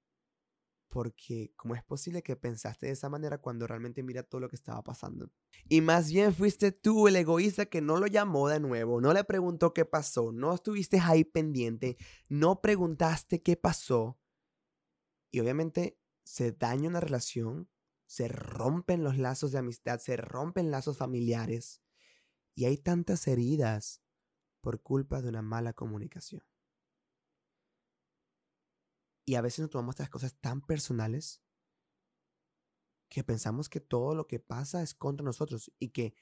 porque 0.88 1.52
¿cómo 1.56 1.74
es 1.74 1.82
posible 1.82 2.22
que 2.22 2.36
pensaste 2.36 2.86
de 2.86 2.92
esa 2.92 3.08
manera 3.08 3.38
cuando 3.38 3.66
realmente 3.66 4.02
mira 4.02 4.22
todo 4.22 4.40
lo 4.40 4.48
que 4.48 4.56
estaba 4.56 4.82
pasando? 4.82 5.30
Y 5.68 5.80
más 5.80 6.10
bien 6.10 6.34
fuiste 6.34 6.72
tú 6.72 7.08
el 7.08 7.16
egoísta 7.16 7.66
que 7.66 7.80
no 7.80 7.98
lo 7.98 8.06
llamó 8.06 8.48
de 8.48 8.60
nuevo, 8.60 9.00
no 9.00 9.12
le 9.12 9.24
preguntó 9.24 9.74
qué 9.74 9.84
pasó, 9.84 10.32
no 10.32 10.54
estuviste 10.54 10.98
ahí 11.00 11.24
pendiente, 11.24 11.96
no 12.28 12.60
preguntaste 12.60 13.42
qué 13.42 13.56
pasó. 13.56 14.18
Y 15.30 15.40
obviamente 15.40 15.98
se 16.24 16.52
daña 16.52 16.88
una 16.88 17.00
relación, 17.00 17.68
se 18.06 18.28
rompen 18.28 19.04
los 19.04 19.18
lazos 19.18 19.52
de 19.52 19.58
amistad, 19.58 19.98
se 20.00 20.16
rompen 20.16 20.70
lazos 20.70 20.96
familiares 20.96 21.82
y 22.54 22.64
hay 22.64 22.78
tantas 22.78 23.28
heridas 23.28 24.02
por 24.60 24.80
culpa 24.82 25.22
de 25.22 25.28
una 25.28 25.42
mala 25.42 25.72
comunicación. 25.74 26.42
Y 29.28 29.34
a 29.34 29.42
veces 29.42 29.58
nos 29.58 29.68
tomamos 29.68 29.92
estas 29.92 30.08
cosas 30.08 30.38
tan 30.40 30.62
personales 30.62 31.42
que 33.10 33.22
pensamos 33.22 33.68
que 33.68 33.78
todo 33.78 34.14
lo 34.14 34.26
que 34.26 34.40
pasa 34.40 34.82
es 34.82 34.94
contra 34.94 35.22
nosotros 35.22 35.70
y 35.78 35.90
que 35.90 36.14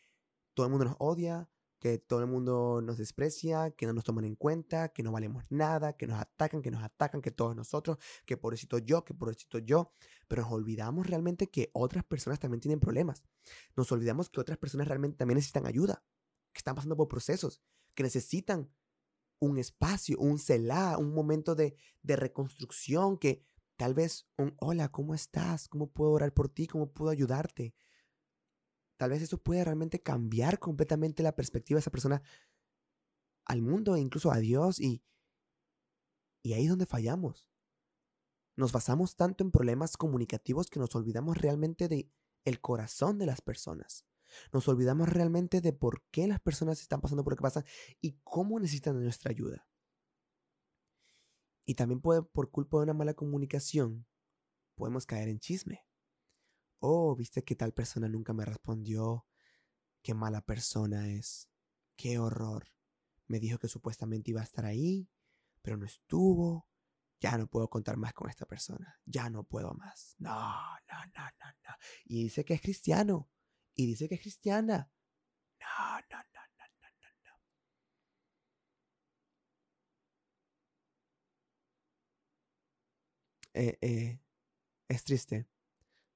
todo 0.55 0.67
el 0.67 0.73
mundo 0.73 0.87
nos 0.87 0.97
odia, 0.99 1.49
que 1.79 1.99
todo 1.99 2.19
el 2.19 2.27
mundo 2.27 2.83
nos 2.83 2.99
desprecia, 2.99 3.71
que 3.71 3.87
no 3.87 3.93
nos 3.93 4.03
toman 4.03 4.25
en 4.25 4.35
cuenta, 4.35 4.89
que 4.89 5.05
no 5.05 5.13
valemos 5.13 5.45
nada, 5.51 5.93
que 5.97 6.09
nos 6.09 6.21
atacan, 6.21 6.63
que 6.63 6.73
nos 6.73 6.83
atacan, 6.83 7.23
que 7.23 7.31
todos 7.31 7.55
nosotros, 7.55 7.99
que 8.25 8.37
pobrecito 8.37 8.79
yo, 8.79 9.05
que 9.05 9.15
pobrecito 9.15 9.61
yo. 9.61 9.93
Pero 10.27 10.43
nos 10.43 10.51
olvidamos 10.51 11.07
realmente 11.07 11.49
que 11.49 11.71
otras 11.75 12.03
personas 12.03 12.41
también 12.41 12.61
tienen 12.61 12.81
problemas. 12.81 13.23
Nos 13.77 13.93
olvidamos 13.93 14.31
que 14.31 14.41
otras 14.41 14.59
personas 14.59 14.89
realmente 14.89 15.17
también 15.17 15.37
necesitan 15.37 15.65
ayuda, 15.69 16.03
que 16.53 16.59
están 16.59 16.75
pasando 16.75 16.97
por 16.97 17.07
procesos, 17.07 17.63
que 17.95 18.03
necesitan 18.03 18.69
un 19.39 19.59
espacio, 19.59 20.19
un 20.19 20.39
celá, 20.39 20.99
un 20.99 21.13
momento 21.13 21.55
de, 21.55 21.77
de 22.03 22.17
reconstrucción 22.17 23.19
que 23.19 23.43
tal 23.77 23.95
vez 23.95 24.27
un 24.39 24.55
hola, 24.59 24.91
¿cómo 24.91 25.15
estás? 25.15 25.69
¿Cómo 25.69 25.91
puedo 25.91 26.13
orar 26.13 26.33
por 26.33 26.49
ti? 26.49 26.67
¿Cómo 26.67 26.93
puedo 26.93 27.11
ayudarte? 27.11 27.75
Tal 28.97 29.11
vez 29.11 29.23
eso 29.23 29.39
puede 29.39 29.63
realmente 29.65 30.03
cambiar 30.03 30.59
completamente 30.59 31.23
la 31.23 31.37
perspectiva 31.37 31.77
de 31.77 31.81
esa 31.81 31.91
persona 31.91 32.23
al 33.45 33.63
mundo 33.63 33.95
e 33.95 34.01
incluso 34.01 34.33
a 34.33 34.39
Dios 34.39 34.81
y, 34.81 35.03
y 36.43 36.55
ahí 36.55 36.65
es 36.65 36.71
donde 36.71 36.87
fallamos. 36.87 37.51
Nos 38.57 38.73
basamos 38.73 39.17
tanto 39.17 39.45
en 39.45 39.51
problemas 39.51 39.99
comunicativos 39.99 40.71
que 40.71 40.81
nos 40.81 40.95
olvidamos 40.95 41.37
realmente 41.37 41.89
de 41.89 42.11
el 42.45 42.61
corazón 42.61 43.19
de 43.19 43.27
las 43.27 43.43
personas. 43.43 44.07
Nos 44.53 44.69
olvidamos 44.69 45.09
realmente 45.09 45.61
de 45.61 45.73
por 45.73 46.03
qué 46.11 46.27
las 46.27 46.41
personas 46.41 46.81
están 46.81 47.01
pasando 47.01 47.25
por 47.25 47.33
lo 47.33 47.37
que 47.37 47.43
pasan 47.43 47.65
y 48.01 48.19
cómo 48.23 48.59
necesitan 48.59 49.03
nuestra 49.03 49.31
ayuda. 49.31 49.67
Y 51.65 51.75
también 51.75 52.01
puede, 52.01 52.23
por 52.23 52.51
culpa 52.51 52.79
de 52.79 52.85
una 52.85 52.95
mala 52.95 53.15
comunicación, 53.15 54.07
podemos 54.77 55.05
caer 55.05 55.29
en 55.29 55.41
chisme. 55.41 55.85
Oh, 56.79 57.17
viste 57.17 57.43
que 57.43 57.57
tal 57.57 57.73
persona 57.73 58.09
nunca 58.09 58.33
me 58.33 58.45
respondió. 58.45 59.27
Qué 60.03 60.15
mala 60.15 60.43
persona 60.43 61.09
es. 61.09 61.49
Qué 61.97 62.19
horror. 62.19 62.69
Me 63.27 63.41
dijo 63.41 63.59
que 63.59 63.67
supuestamente 63.67 64.31
iba 64.31 64.41
a 64.41 64.45
estar 64.45 64.65
ahí, 64.65 65.11
pero 65.63 65.77
no 65.77 65.87
estuvo. 65.87 66.69
Ya 67.19 67.37
no 67.39 67.49
puedo 67.49 67.69
contar 67.69 67.97
más 67.97 68.13
con 68.13 68.31
esta 68.31 68.47
persona. 68.47 69.01
Ya 69.05 69.29
no 69.31 69.43
puedo 69.43 69.75
más. 69.75 70.15
No, 70.19 70.33
no, 70.33 71.07
no, 71.17 71.25
no, 71.25 71.53
no. 71.65 71.75
Y 72.05 72.25
dice 72.25 72.45
que 72.45 72.55
es 72.55 72.61
cristiano. 72.61 73.29
Y 73.77 73.87
dice 73.87 74.09
que 74.09 74.15
es 74.15 74.23
cristiana. 74.23 74.91
No, 75.61 76.01
no, 76.11 76.17
no, 76.17 76.41
no, 76.59 76.65
no, 76.81 76.89
no, 77.03 77.09
no. 77.25 77.41
Eh, 83.53 83.79
eh, 83.83 84.21
es 84.89 85.05
triste. 85.05 85.47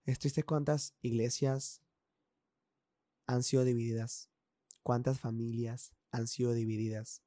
Es 0.06 0.18
triste 0.18 0.42
cuántas 0.42 0.94
iglesias 1.02 1.82
han 3.26 3.42
sido 3.42 3.64
divididas. 3.64 4.30
Cuántas 4.82 5.20
familias 5.20 5.94
han 6.12 6.26
sido 6.26 6.54
divididas. 6.54 7.22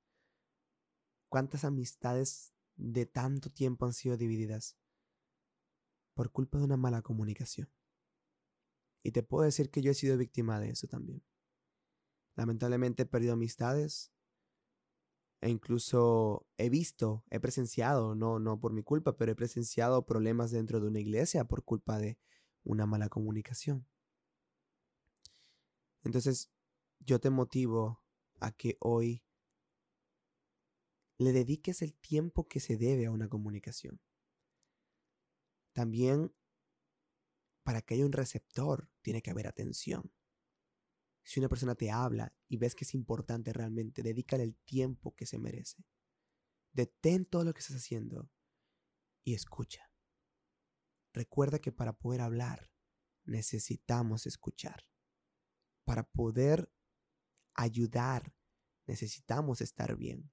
Cuántas 1.30 1.64
amistades 1.64 2.56
de 2.76 3.06
tanto 3.06 3.52
tiempo 3.52 3.86
han 3.86 3.94
sido 3.94 4.18
divididas 4.18 4.78
por 6.16 6.32
culpa 6.32 6.58
de 6.58 6.64
una 6.66 6.78
mala 6.78 7.04
comunicación. 7.04 7.70
Y 9.04 9.12
te 9.12 9.22
puedo 9.22 9.44
decir 9.44 9.70
que 9.70 9.82
yo 9.82 9.92
he 9.92 9.96
sido 9.96 10.18
víctima 10.18 10.60
de 10.60 10.70
eso 10.70 10.88
también. 10.88 11.22
Lamentablemente 12.36 13.04
he 13.04 13.06
perdido 13.06 13.34
amistades 13.34 14.12
e 15.42 15.50
incluso 15.50 16.48
he 16.58 16.70
visto, 16.70 17.26
he 17.30 17.40
presenciado, 17.42 18.16
no, 18.16 18.40
no 18.40 18.62
por 18.62 18.72
mi 18.72 18.82
culpa, 18.82 19.18
pero 19.18 19.34
he 19.34 19.36
presenciado 19.36 20.06
problemas 20.06 20.52
dentro 20.52 20.80
de 20.80 20.88
una 20.88 21.02
iglesia 21.02 21.44
por 21.44 21.64
culpa 21.64 22.00
de 22.00 22.18
una 22.64 22.86
mala 22.86 23.10
comunicación. 23.10 23.86
Entonces, 26.06 26.50
yo 27.00 27.20
te 27.20 27.30
motivo 27.30 28.02
a 28.40 28.52
que 28.54 28.78
hoy 28.80 29.22
le 31.18 31.34
dediques 31.34 31.82
el 31.82 31.94
tiempo 31.94 32.48
que 32.48 32.62
se 32.62 32.78
debe 32.78 33.08
a 33.08 33.12
una 33.12 33.28
comunicación. 33.28 34.00
También, 35.74 36.34
para 37.64 37.82
que 37.82 37.96
haya 37.96 38.06
un 38.06 38.12
receptor, 38.12 38.90
tiene 39.02 39.22
que 39.22 39.32
haber 39.32 39.48
atención. 39.48 40.12
Si 41.24 41.40
una 41.40 41.50
persona 41.50 41.76
te 41.76 41.90
habla 41.90 42.36
y 42.50 42.58
ves 42.58 42.76
que 42.76 42.84
es 42.84 42.94
importante 42.94 43.54
realmente, 43.54 44.04
dedícale 44.04 44.44
el 44.44 44.56
tiempo 44.66 45.16
que 45.16 45.26
se 45.26 45.40
merece. 45.40 45.86
Detén 46.74 47.26
todo 47.26 47.46
lo 47.46 47.54
que 47.54 47.60
estás 47.60 47.78
haciendo 47.78 48.30
y 49.24 49.34
escucha. 49.34 49.90
Recuerda 51.14 51.60
que 51.60 51.72
para 51.72 51.94
poder 51.94 52.22
hablar 52.22 52.72
necesitamos 53.24 54.26
escuchar. 54.26 54.86
Para 55.86 56.04
poder 56.04 56.70
ayudar 57.54 58.34
necesitamos 58.86 59.62
estar 59.62 59.96
bien. 59.96 60.32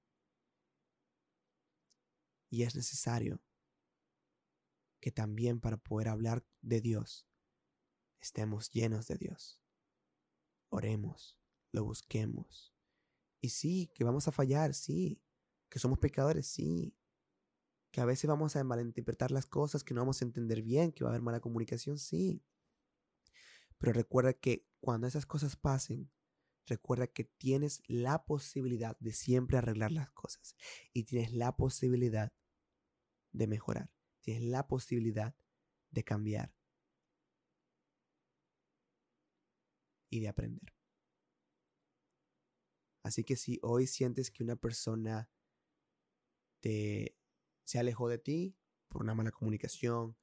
Y 2.49 2.63
es 2.63 2.75
necesario 2.75 3.41
que 5.01 5.11
también 5.11 5.59
para 5.59 5.77
poder 5.77 6.07
hablar 6.07 6.45
de 6.61 6.79
Dios 6.79 7.27
estemos 8.21 8.71
llenos 8.71 9.07
de 9.07 9.17
Dios. 9.17 9.61
Oremos, 10.69 11.37
lo 11.73 11.83
busquemos. 11.83 12.73
Y 13.41 13.49
sí, 13.49 13.91
que 13.93 14.05
vamos 14.05 14.27
a 14.29 14.31
fallar, 14.31 14.73
sí. 14.73 15.21
Que 15.67 15.79
somos 15.79 15.99
pecadores, 15.99 16.47
sí 16.47 16.95
que 17.91 17.99
a 18.01 18.05
veces 18.05 18.27
vamos 18.27 18.55
a 18.55 18.63
malinterpretar 18.63 19.31
las 19.31 19.45
cosas, 19.45 19.83
que 19.83 19.93
no 19.93 20.01
vamos 20.01 20.21
a 20.21 20.25
entender 20.25 20.61
bien, 20.61 20.91
que 20.91 21.03
va 21.03 21.09
a 21.09 21.11
haber 21.11 21.21
mala 21.21 21.41
comunicación, 21.41 21.97
sí. 21.97 22.41
Pero 23.77 23.93
recuerda 23.93 24.33
que 24.33 24.65
cuando 24.79 25.07
esas 25.07 25.25
cosas 25.25 25.57
pasen, 25.57 26.09
recuerda 26.65 27.07
que 27.07 27.25
tienes 27.25 27.81
la 27.87 28.23
posibilidad 28.23 28.97
de 28.99 29.11
siempre 29.11 29.57
arreglar 29.57 29.91
las 29.91 30.09
cosas 30.11 30.55
y 30.93 31.03
tienes 31.03 31.33
la 31.33 31.55
posibilidad 31.57 32.31
de 33.33 33.47
mejorar, 33.47 33.91
tienes 34.21 34.43
la 34.43 34.67
posibilidad 34.67 35.35
de 35.91 36.03
cambiar 36.03 36.53
y 40.09 40.19
de 40.19 40.27
aprender. 40.27 40.73
Así 43.03 43.23
que 43.23 43.35
si 43.35 43.59
hoy 43.63 43.87
sientes 43.87 44.29
que 44.31 44.43
una 44.43 44.55
persona 44.55 45.29
te 46.59 47.17
se 47.63 47.79
alejó 47.79 48.09
de 48.09 48.17
ti 48.17 48.57
por 48.89 49.01
una 49.01 49.15
mala 49.15 49.31
comunicación 49.31 50.17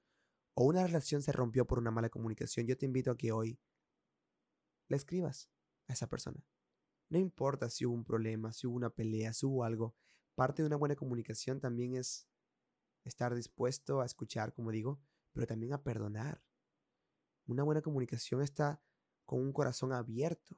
o 0.55 0.65
una 0.65 0.87
relación 0.87 1.23
se 1.23 1.33
rompió 1.33 1.67
por 1.67 1.79
una 1.79 1.91
mala 1.91 2.11
comunicación, 2.11 2.67
yo 2.67 2.77
te 2.77 2.87
invito 2.87 3.11
a 3.11 3.17
que 3.17 3.33
hoy 3.33 3.59
le 4.89 4.97
escribas 4.97 5.51
a 5.87 5.93
esa 5.93 6.09
persona. 6.09 6.45
No 7.09 7.19
importa 7.19 7.71
si 7.71 7.87
hubo 7.87 7.95
un 7.95 8.05
problema, 8.05 8.53
si 8.53 8.67
hubo 8.67 8.77
una 8.77 8.91
pelea, 8.91 9.33
si 9.33 9.47
hubo 9.47 9.65
algo. 9.65 9.95
Parte 10.35 10.63
de 10.63 10.67
una 10.67 10.77
buena 10.77 10.97
comunicación 10.97 11.61
también 11.61 11.95
es 11.95 12.29
estar 13.09 13.35
dispuesto 13.35 14.01
a 14.01 14.07
escuchar, 14.07 14.53
como 14.53 14.71
digo, 14.71 15.01
pero 15.33 15.47
también 15.47 15.73
a 15.73 15.83
perdonar. 15.83 16.43
Una 17.47 17.63
buena 17.63 17.83
comunicación 17.83 18.43
está 18.43 18.83
con 19.25 19.41
un 19.41 19.53
corazón 19.53 19.93
abierto. 19.93 20.57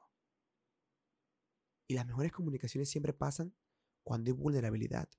Y 1.87 1.95
las 1.95 2.05
mejores 2.05 2.31
comunicaciones 2.31 2.89
siempre 2.89 3.13
pasan 3.13 3.53
cuando 4.03 4.29
hay 4.29 4.33
vulnerabilidad. 4.33 5.09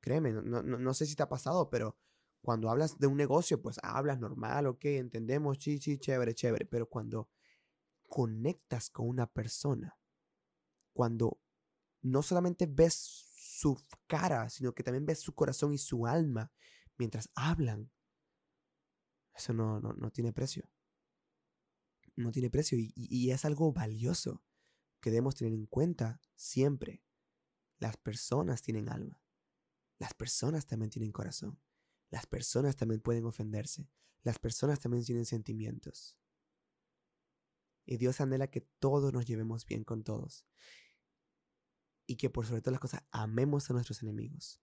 Créeme, 0.00 0.32
no, 0.32 0.62
no, 0.62 0.94
sé 0.94 1.06
si 1.06 1.16
te 1.16 1.22
ha 1.24 1.28
pasado, 1.28 1.70
pero 1.70 1.96
cuando 2.40 2.70
hablas 2.70 2.98
de 2.98 3.08
un 3.08 3.16
negocio, 3.16 3.60
pues 3.60 3.78
hablas 3.82 4.20
normal, 4.20 4.66
ok, 4.66 4.84
entendemos, 4.84 5.58
sí, 5.60 5.78
sí, 5.78 5.98
chévere, 5.98 6.34
chévere, 6.34 6.66
pero 6.66 6.88
cuando 6.88 7.28
conectas 8.06 8.90
con 8.90 9.08
una 9.08 9.26
persona, 9.26 9.98
cuando 10.92 11.40
no 12.02 12.22
solamente 12.22 12.66
ves 12.66 13.27
su 13.58 13.76
cara, 14.06 14.48
sino 14.50 14.72
que 14.72 14.84
también 14.84 15.04
ves 15.04 15.20
su 15.20 15.34
corazón 15.34 15.72
y 15.72 15.78
su 15.78 16.06
alma 16.06 16.52
mientras 16.96 17.28
hablan, 17.34 17.90
eso 19.34 19.52
no, 19.52 19.80
no, 19.80 20.10
tiene 20.10 20.32
precio. 20.32 20.68
No 22.14 22.30
tiene 22.30 22.50
precio 22.50 22.78
y 22.78 23.30
es 23.30 23.44
algo 23.44 23.72
valioso 23.72 24.44
que 25.00 25.10
debemos 25.10 25.34
tener 25.34 25.52
en 25.52 25.66
cuenta 25.66 26.20
siempre. 26.34 27.04
Las 27.78 27.96
personas 27.96 28.62
tienen 28.62 28.88
alma. 28.88 29.22
Las 29.98 30.14
personas 30.14 30.66
también 30.66 30.90
tienen 30.90 31.12
corazón. 31.12 31.60
Las 32.10 32.26
personas 32.26 32.76
también 32.76 33.00
pueden 33.00 33.24
ofenderse. 33.24 33.88
Las 34.22 34.38
personas 34.38 34.80
también 34.80 35.04
tienen 35.04 35.26
sentimientos. 35.26 36.16
Y 37.86 37.96
Dios 37.96 38.20
anhela 38.20 38.50
que 38.50 38.60
todos 38.78 39.12
nos 39.12 39.26
llevemos 39.26 39.64
bien 39.64 39.84
con 39.84 40.04
todos. 40.04 40.46
Y 42.08 42.16
que 42.16 42.28
por 42.28 42.44
sobre 42.44 42.60
todas 42.60 42.72
las 42.72 42.80
cosas 42.80 43.04
amemos 43.12 43.70
a 43.70 43.74
nuestros 43.74 44.02
enemigos. 44.02 44.60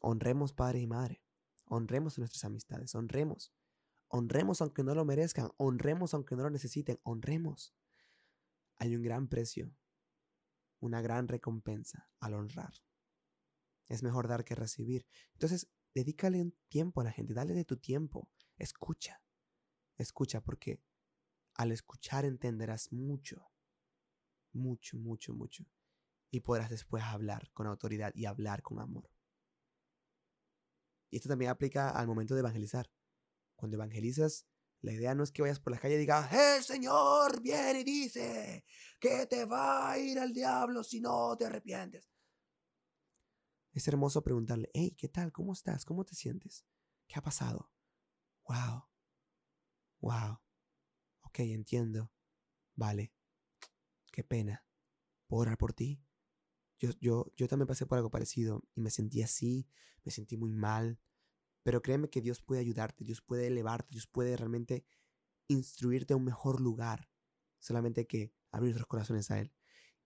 Honremos 0.00 0.54
padre 0.54 0.80
y 0.80 0.86
madre. 0.86 1.22
Honremos 1.66 2.16
a 2.16 2.22
nuestras 2.22 2.44
amistades. 2.44 2.94
Honremos. 2.94 3.52
Honremos 4.08 4.62
aunque 4.62 4.82
no 4.82 4.94
lo 4.94 5.04
merezcan. 5.04 5.50
Honremos 5.58 6.14
aunque 6.14 6.36
no 6.36 6.44
lo 6.44 6.50
necesiten. 6.50 6.98
Honremos. 7.02 7.74
Hay 8.78 8.96
un 8.96 9.02
gran 9.02 9.28
precio 9.28 9.76
una 10.80 11.00
gran 11.00 11.28
recompensa 11.28 12.08
al 12.20 12.34
honrar. 12.34 12.72
Es 13.88 14.02
mejor 14.02 14.28
dar 14.28 14.44
que 14.44 14.54
recibir. 14.54 15.06
Entonces, 15.32 15.68
dedícale 15.94 16.40
un 16.40 16.56
tiempo 16.68 17.00
a 17.00 17.04
la 17.04 17.12
gente, 17.12 17.34
dale 17.34 17.54
de 17.54 17.64
tu 17.64 17.76
tiempo, 17.76 18.30
escucha, 18.58 19.22
escucha 19.96 20.40
porque 20.40 20.82
al 21.54 21.72
escuchar 21.72 22.24
entenderás 22.24 22.92
mucho, 22.92 23.50
mucho, 24.56 24.98
mucho, 24.98 25.34
mucho. 25.34 25.64
Y 26.30 26.40
podrás 26.40 26.70
después 26.70 27.02
hablar 27.04 27.50
con 27.52 27.66
autoridad 27.66 28.12
y 28.14 28.26
hablar 28.26 28.62
con 28.62 28.80
amor. 28.80 29.10
Y 31.10 31.16
esto 31.16 31.28
también 31.28 31.50
aplica 31.50 31.90
al 31.90 32.06
momento 32.06 32.34
de 32.34 32.40
evangelizar. 32.40 32.90
Cuando 33.54 33.76
evangelizas, 33.76 34.46
la 34.80 34.92
idea 34.92 35.14
no 35.14 35.22
es 35.22 35.32
que 35.32 35.42
vayas 35.42 35.60
por 35.60 35.72
la 35.72 35.78
calle 35.78 35.94
y 35.94 35.98
digas, 35.98 36.30
el 36.32 36.62
Señor 36.62 37.40
viene 37.40 37.80
y 37.80 37.84
dice 37.84 38.64
que 39.00 39.26
te 39.26 39.44
va 39.44 39.90
a 39.90 39.98
ir 39.98 40.18
al 40.18 40.32
diablo 40.32 40.82
si 40.82 41.00
no 41.00 41.36
te 41.36 41.46
arrepientes. 41.46 42.10
Es 43.72 43.86
hermoso 43.88 44.22
preguntarle, 44.22 44.70
hey, 44.74 44.94
¿qué 44.96 45.08
tal? 45.08 45.32
¿Cómo 45.32 45.52
estás? 45.52 45.84
¿Cómo 45.84 46.04
te 46.04 46.14
sientes? 46.14 46.64
¿Qué 47.06 47.18
ha 47.18 47.22
pasado? 47.22 47.70
Wow. 48.48 48.84
Wow. 50.00 50.38
Ok, 51.22 51.40
entiendo. 51.40 52.10
Vale. 52.74 53.12
Qué 54.16 54.24
pena. 54.24 54.64
¿Puedo 55.26 55.42
orar 55.42 55.58
por 55.58 55.74
ti? 55.74 56.02
Yo, 56.78 56.88
yo, 57.02 57.26
yo 57.36 57.48
también 57.48 57.66
pasé 57.66 57.84
por 57.84 57.98
algo 57.98 58.10
parecido 58.10 58.62
y 58.74 58.80
me 58.80 58.88
sentí 58.88 59.20
así, 59.20 59.68
me 60.04 60.10
sentí 60.10 60.38
muy 60.38 60.54
mal, 60.54 60.98
pero 61.62 61.82
créeme 61.82 62.08
que 62.08 62.22
Dios 62.22 62.40
puede 62.40 62.62
ayudarte, 62.62 63.04
Dios 63.04 63.20
puede 63.20 63.48
elevarte, 63.48 63.88
Dios 63.90 64.06
puede 64.06 64.34
realmente 64.34 64.86
instruirte 65.48 66.14
a 66.14 66.16
un 66.16 66.24
mejor 66.24 66.62
lugar. 66.62 67.10
Solamente 67.58 68.06
que 68.06 68.32
abrir 68.52 68.70
nuestros 68.70 68.86
corazones 68.86 69.30
a 69.30 69.38
Él. 69.38 69.52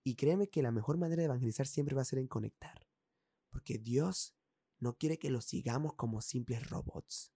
Y 0.02 0.16
créeme 0.16 0.50
que 0.50 0.62
la 0.62 0.72
mejor 0.72 0.98
manera 0.98 1.20
de 1.20 1.26
evangelizar 1.26 1.68
siempre 1.68 1.94
va 1.94 2.02
a 2.02 2.04
ser 2.04 2.18
en 2.18 2.26
conectar. 2.26 2.88
Porque 3.48 3.78
Dios 3.78 4.34
no 4.80 4.98
quiere 4.98 5.20
que 5.20 5.30
lo 5.30 5.40
sigamos 5.40 5.94
como 5.94 6.20
simples 6.20 6.68
robots. 6.68 7.32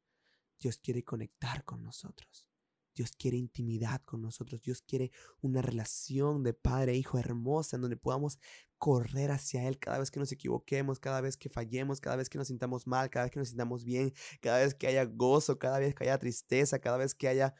Dios 0.58 0.78
quiere 0.78 1.04
conectar 1.04 1.64
con 1.64 1.84
nosotros. 1.84 2.48
Dios 2.94 3.12
quiere 3.12 3.36
intimidad 3.36 4.02
con 4.02 4.22
nosotros. 4.22 4.62
Dios 4.62 4.82
quiere 4.82 5.10
una 5.40 5.62
relación 5.62 6.42
de 6.42 6.54
padre 6.54 6.92
e 6.92 6.96
hijo 6.96 7.18
hermosa 7.18 7.76
en 7.76 7.82
donde 7.82 7.96
podamos 7.96 8.38
correr 8.78 9.30
hacia 9.30 9.66
Él 9.66 9.78
cada 9.78 9.98
vez 9.98 10.10
que 10.10 10.20
nos 10.20 10.30
equivoquemos, 10.30 11.00
cada 11.00 11.20
vez 11.20 11.36
que 11.36 11.48
fallemos, 11.48 12.00
cada 12.00 12.16
vez 12.16 12.28
que 12.28 12.38
nos 12.38 12.48
sintamos 12.48 12.86
mal, 12.86 13.10
cada 13.10 13.24
vez 13.24 13.32
que 13.32 13.38
nos 13.40 13.48
sintamos 13.48 13.84
bien, 13.84 14.12
cada 14.40 14.58
vez 14.58 14.74
que 14.74 14.86
haya 14.86 15.04
gozo, 15.04 15.58
cada 15.58 15.78
vez 15.78 15.94
que 15.94 16.04
haya 16.04 16.18
tristeza, 16.18 16.78
cada 16.78 16.98
vez 16.98 17.14
que 17.14 17.28
haya 17.28 17.54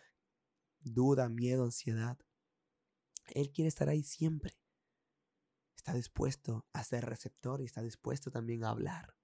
duda, 0.80 1.28
miedo, 1.28 1.64
ansiedad. 1.64 2.18
Él 3.28 3.50
quiere 3.52 3.68
estar 3.68 3.88
ahí 3.88 4.02
siempre. 4.02 4.58
Está 5.76 5.94
dispuesto 5.94 6.66
a 6.72 6.84
ser 6.84 7.04
receptor 7.04 7.60
y 7.60 7.64
está 7.64 7.82
dispuesto 7.82 8.30
también 8.30 8.64
a 8.64 8.70
hablar, 8.70 9.16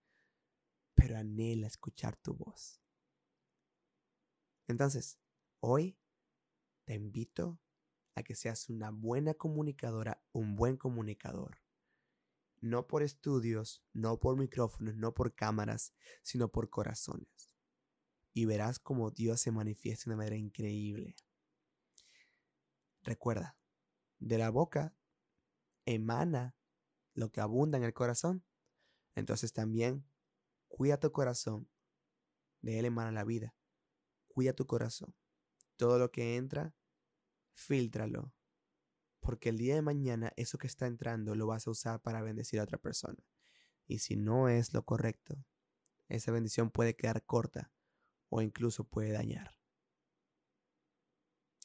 pero 0.94 1.16
anhela 1.16 1.66
escuchar 1.66 2.16
tu 2.16 2.34
voz. 2.34 2.80
Entonces, 4.68 5.18
hoy 5.60 5.99
te 6.90 6.96
invito 6.96 7.60
a 8.16 8.24
que 8.24 8.34
seas 8.34 8.68
una 8.68 8.90
buena 8.90 9.34
comunicadora, 9.34 10.20
un 10.32 10.56
buen 10.56 10.76
comunicador. 10.76 11.62
No 12.60 12.88
por 12.88 13.04
estudios, 13.04 13.84
no 13.92 14.18
por 14.18 14.36
micrófonos, 14.36 14.96
no 14.96 15.14
por 15.14 15.32
cámaras, 15.32 15.94
sino 16.24 16.48
por 16.48 16.68
corazones. 16.68 17.54
Y 18.32 18.44
verás 18.44 18.80
cómo 18.80 19.12
Dios 19.12 19.40
se 19.40 19.52
manifiesta 19.52 20.10
de 20.10 20.14
una 20.14 20.24
manera 20.24 20.36
increíble. 20.36 21.14
Recuerda, 23.04 23.56
de 24.18 24.38
la 24.38 24.50
boca 24.50 24.92
emana 25.84 26.56
lo 27.14 27.30
que 27.30 27.40
abunda 27.40 27.78
en 27.78 27.84
el 27.84 27.94
corazón. 27.94 28.44
Entonces 29.14 29.52
también 29.52 30.04
cuida 30.66 30.98
tu 30.98 31.12
corazón. 31.12 31.70
De 32.62 32.80
él 32.80 32.84
emana 32.84 33.12
la 33.12 33.22
vida. 33.22 33.54
Cuida 34.26 34.54
tu 34.54 34.66
corazón. 34.66 35.14
Todo 35.76 35.96
lo 36.00 36.10
que 36.10 36.34
entra, 36.34 36.74
filtralo. 37.60 38.32
Porque 39.20 39.50
el 39.50 39.58
día 39.58 39.74
de 39.74 39.82
mañana 39.82 40.32
eso 40.36 40.58
que 40.58 40.66
está 40.66 40.86
entrando 40.86 41.34
lo 41.34 41.46
vas 41.46 41.66
a 41.66 41.70
usar 41.70 42.00
para 42.00 42.22
bendecir 42.22 42.58
a 42.58 42.64
otra 42.64 42.78
persona. 42.78 43.22
Y 43.86 43.98
si 43.98 44.16
no 44.16 44.48
es 44.48 44.72
lo 44.72 44.84
correcto, 44.84 45.44
esa 46.08 46.32
bendición 46.32 46.70
puede 46.70 46.96
quedar 46.96 47.24
corta 47.24 47.70
o 48.28 48.40
incluso 48.40 48.84
puede 48.84 49.12
dañar. 49.12 49.50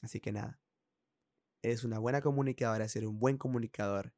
Así 0.01 0.19
que 0.19 0.31
nada, 0.31 0.59
eres 1.61 1.83
una 1.83 1.99
buena 1.99 2.21
comunicadora, 2.21 2.87
ser 2.87 3.07
un 3.07 3.19
buen 3.19 3.37
comunicador. 3.37 4.13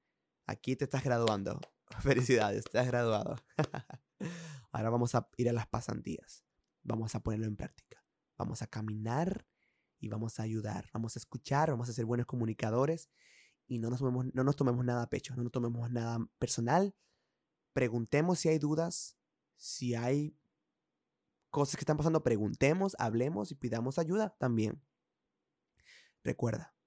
Aquí 0.47 0.75
te 0.75 0.85
estás 0.85 1.03
graduando. 1.03 1.59
Felicidades, 2.01 2.65
te 2.65 2.79
has 2.79 2.87
graduado. 2.87 3.35
Ahora 4.71 4.89
vamos 4.89 5.15
a 5.15 5.29
ir 5.37 5.49
a 5.49 5.53
las 5.53 5.67
pasantías. 5.67 6.43
Vamos 6.83 7.15
a 7.15 7.21
ponerlo 7.21 7.45
en 7.45 7.55
práctica. 7.55 8.03
Vamos 8.37 8.61
a 8.61 8.67
caminar 8.67 9.45
y 9.99 10.09
vamos 10.09 10.39
a 10.39 10.43
ayudar. 10.43 10.89
Vamos 10.93 11.15
a 11.15 11.19
escuchar, 11.19 11.71
vamos 11.71 11.89
a 11.89 11.93
ser 11.93 12.05
buenos 12.05 12.25
comunicadores 12.25 13.09
y 13.67 13.79
no 13.79 13.89
nos 13.89 13.99
tomemos, 13.99 14.25
no 14.33 14.43
nos 14.43 14.55
tomemos 14.55 14.85
nada 14.85 15.03
a 15.03 15.09
pecho, 15.09 15.35
no 15.35 15.43
nos 15.43 15.51
tomemos 15.51 15.91
nada 15.91 16.19
personal. 16.39 16.95
Preguntemos 17.73 18.39
si 18.39 18.49
hay 18.49 18.59
dudas, 18.59 19.17
si 19.55 19.95
hay 19.95 20.37
cosas 21.49 21.75
que 21.75 21.81
están 21.81 21.97
pasando, 21.97 22.23
preguntemos, 22.23 22.95
hablemos 22.99 23.51
y 23.51 23.55
pidamos 23.55 23.97
ayuda 23.97 24.35
también. 24.39 24.81
Recuerda, 26.23 26.77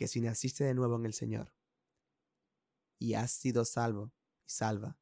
que 0.00 0.08
si 0.08 0.22
naciste 0.22 0.64
de 0.64 0.72
nuevo 0.72 0.96
en 0.96 1.04
el 1.04 1.12
Señor 1.12 1.52
y 2.98 3.12
has 3.12 3.32
sido 3.32 3.66
salvo 3.66 4.14
y 4.46 4.50
salva 4.50 4.98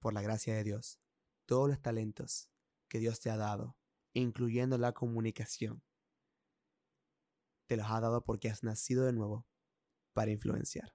por 0.00 0.12
la 0.12 0.20
gracia 0.20 0.52
de 0.56 0.64
Dios, 0.64 1.00
todos 1.46 1.68
los 1.68 1.80
talentos 1.80 2.50
que 2.88 2.98
Dios 2.98 3.20
te 3.20 3.30
ha 3.30 3.36
dado, 3.36 3.78
incluyendo 4.14 4.78
la 4.78 4.94
comunicación, 4.94 5.80
te 7.68 7.76
los 7.76 7.86
ha 7.86 8.00
dado 8.00 8.24
porque 8.24 8.48
has 8.48 8.64
nacido 8.64 9.04
de 9.04 9.12
nuevo 9.12 9.46
para 10.14 10.30
influenciar. 10.30 10.94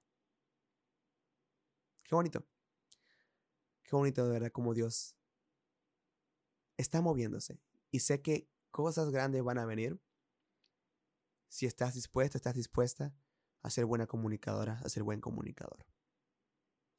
Qué 2.04 2.16
bonito. 2.16 2.46
Qué 3.84 3.96
bonito 3.96 4.26
de 4.26 4.32
verdad 4.32 4.52
como 4.52 4.74
Dios 4.74 5.16
está 6.78 7.00
moviéndose. 7.00 7.62
Y 7.92 8.00
sé 8.00 8.22
que 8.22 8.50
cosas 8.72 9.12
grandes 9.12 9.44
van 9.44 9.60
a 9.60 9.66
venir 9.66 10.02
si 11.48 11.68
estás 11.68 11.94
dispuesto, 11.94 12.38
estás 12.38 12.56
dispuesta 12.56 13.14
a 13.62 13.70
ser 13.70 13.86
buena 13.86 14.08
comunicadora, 14.08 14.82
a 14.84 14.90
ser 14.90 15.04
buen 15.04 15.22
comunicador. 15.22 15.86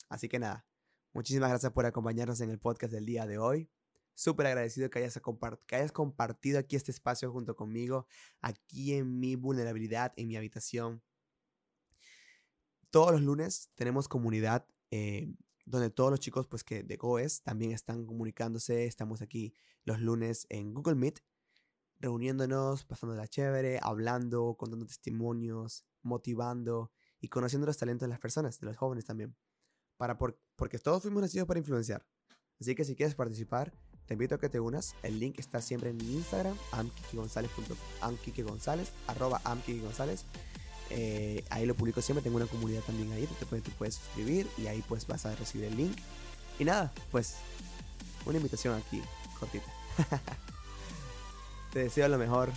Así 0.08 0.28
que 0.28 0.38
nada, 0.38 0.64
muchísimas 1.12 1.50
gracias 1.50 1.72
por 1.72 1.84
acompañarnos 1.84 2.40
en 2.40 2.50
el 2.50 2.60
podcast 2.60 2.92
del 2.92 3.06
día 3.06 3.26
de 3.26 3.38
hoy. 3.38 3.68
Súper 4.14 4.46
agradecido 4.46 4.90
que 4.90 5.00
hayas, 5.00 5.20
que 5.66 5.76
hayas 5.76 5.92
compartido 5.92 6.58
aquí 6.58 6.76
este 6.76 6.92
espacio 6.92 7.32
junto 7.32 7.56
conmigo, 7.56 8.06
aquí 8.40 8.94
en 8.94 9.18
mi 9.18 9.36
vulnerabilidad, 9.36 10.12
en 10.16 10.28
mi 10.28 10.36
habitación. 10.36 11.02
Todos 12.90 13.12
los 13.12 13.22
lunes 13.22 13.70
tenemos 13.74 14.06
comunidad 14.06 14.66
eh, 14.90 15.34
donde 15.66 15.90
todos 15.90 16.10
los 16.10 16.20
chicos 16.20 16.46
pues 16.46 16.62
que 16.62 16.82
de 16.82 16.96
GOES 16.96 17.42
también 17.42 17.72
están 17.72 18.06
comunicándose. 18.06 18.86
Estamos 18.86 19.22
aquí 19.22 19.54
los 19.84 20.00
lunes 20.00 20.46
en 20.48 20.74
Google 20.74 20.94
Meet 20.94 21.20
reuniéndonos, 22.00 22.84
pasando 22.84 23.16
la 23.16 23.26
chévere, 23.26 23.78
hablando, 23.82 24.56
contando 24.58 24.86
testimonios, 24.86 25.86
motivando 26.02 26.92
y 27.20 27.28
conociendo 27.28 27.66
los 27.66 27.78
talentos 27.78 28.06
de 28.06 28.10
las 28.10 28.20
personas, 28.20 28.60
de 28.60 28.66
los 28.66 28.76
jóvenes 28.76 29.06
también. 29.06 29.34
Para 29.96 30.18
porque 30.18 30.78
todos 30.78 31.02
fuimos 31.02 31.22
nacidos 31.22 31.46
para 31.46 31.58
influenciar. 31.58 32.06
Así 32.60 32.74
que 32.74 32.84
si 32.84 32.94
quieres 32.94 33.14
participar, 33.14 33.72
te 34.06 34.14
invito 34.14 34.34
a 34.34 34.38
que 34.38 34.48
te 34.48 34.60
unas. 34.60 34.94
El 35.02 35.18
link 35.20 35.38
está 35.38 35.60
siempre 35.60 35.90
en 35.90 35.96
mi 35.96 36.14
Instagram, 36.14 36.56
amkikigonzalez, 38.00 38.90
arroba 39.06 39.40
amkikigonzalez. 39.44 40.24
Eh, 40.90 41.44
ahí 41.50 41.64
lo 41.66 41.74
publico 41.74 42.02
siempre, 42.02 42.22
tengo 42.22 42.36
una 42.36 42.46
comunidad 42.46 42.82
también 42.82 43.10
ahí, 43.12 43.26
te 43.38 43.46
puedes, 43.46 43.64
te 43.64 43.70
puedes 43.72 43.94
suscribir 43.94 44.46
y 44.58 44.66
ahí 44.66 44.84
pues 44.86 45.06
vas 45.06 45.24
a 45.26 45.34
recibir 45.34 45.66
el 45.66 45.76
link. 45.76 45.96
Y 46.58 46.64
nada, 46.64 46.92
pues 47.10 47.36
una 48.26 48.36
invitación 48.36 48.74
aquí, 48.74 49.02
cortita. 49.38 49.66
Te 51.72 51.80
deseo 51.80 52.08
lo 52.08 52.18
mejor, 52.18 52.52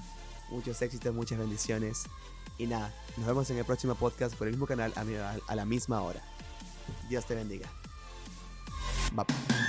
muchos 0.50 0.82
éxitos, 0.82 1.14
muchas 1.14 1.40
bendiciones. 1.40 2.04
Y 2.60 2.68
nada, 2.68 2.94
nos 3.18 3.26
vemos 3.26 3.50
en 3.50 3.58
el 3.58 3.66
próximo 3.66 3.96
podcast 3.96 4.36
por 4.36 4.48
el 4.48 4.54
mismo 4.54 4.68
canal 4.68 4.94
a, 4.96 5.56
la 5.56 5.66
misma 5.66 6.02
hora. 6.02 6.22
Dios 7.10 7.26
te 7.26 7.34
bendiga. 7.34 7.68
Bye. 9.14 9.67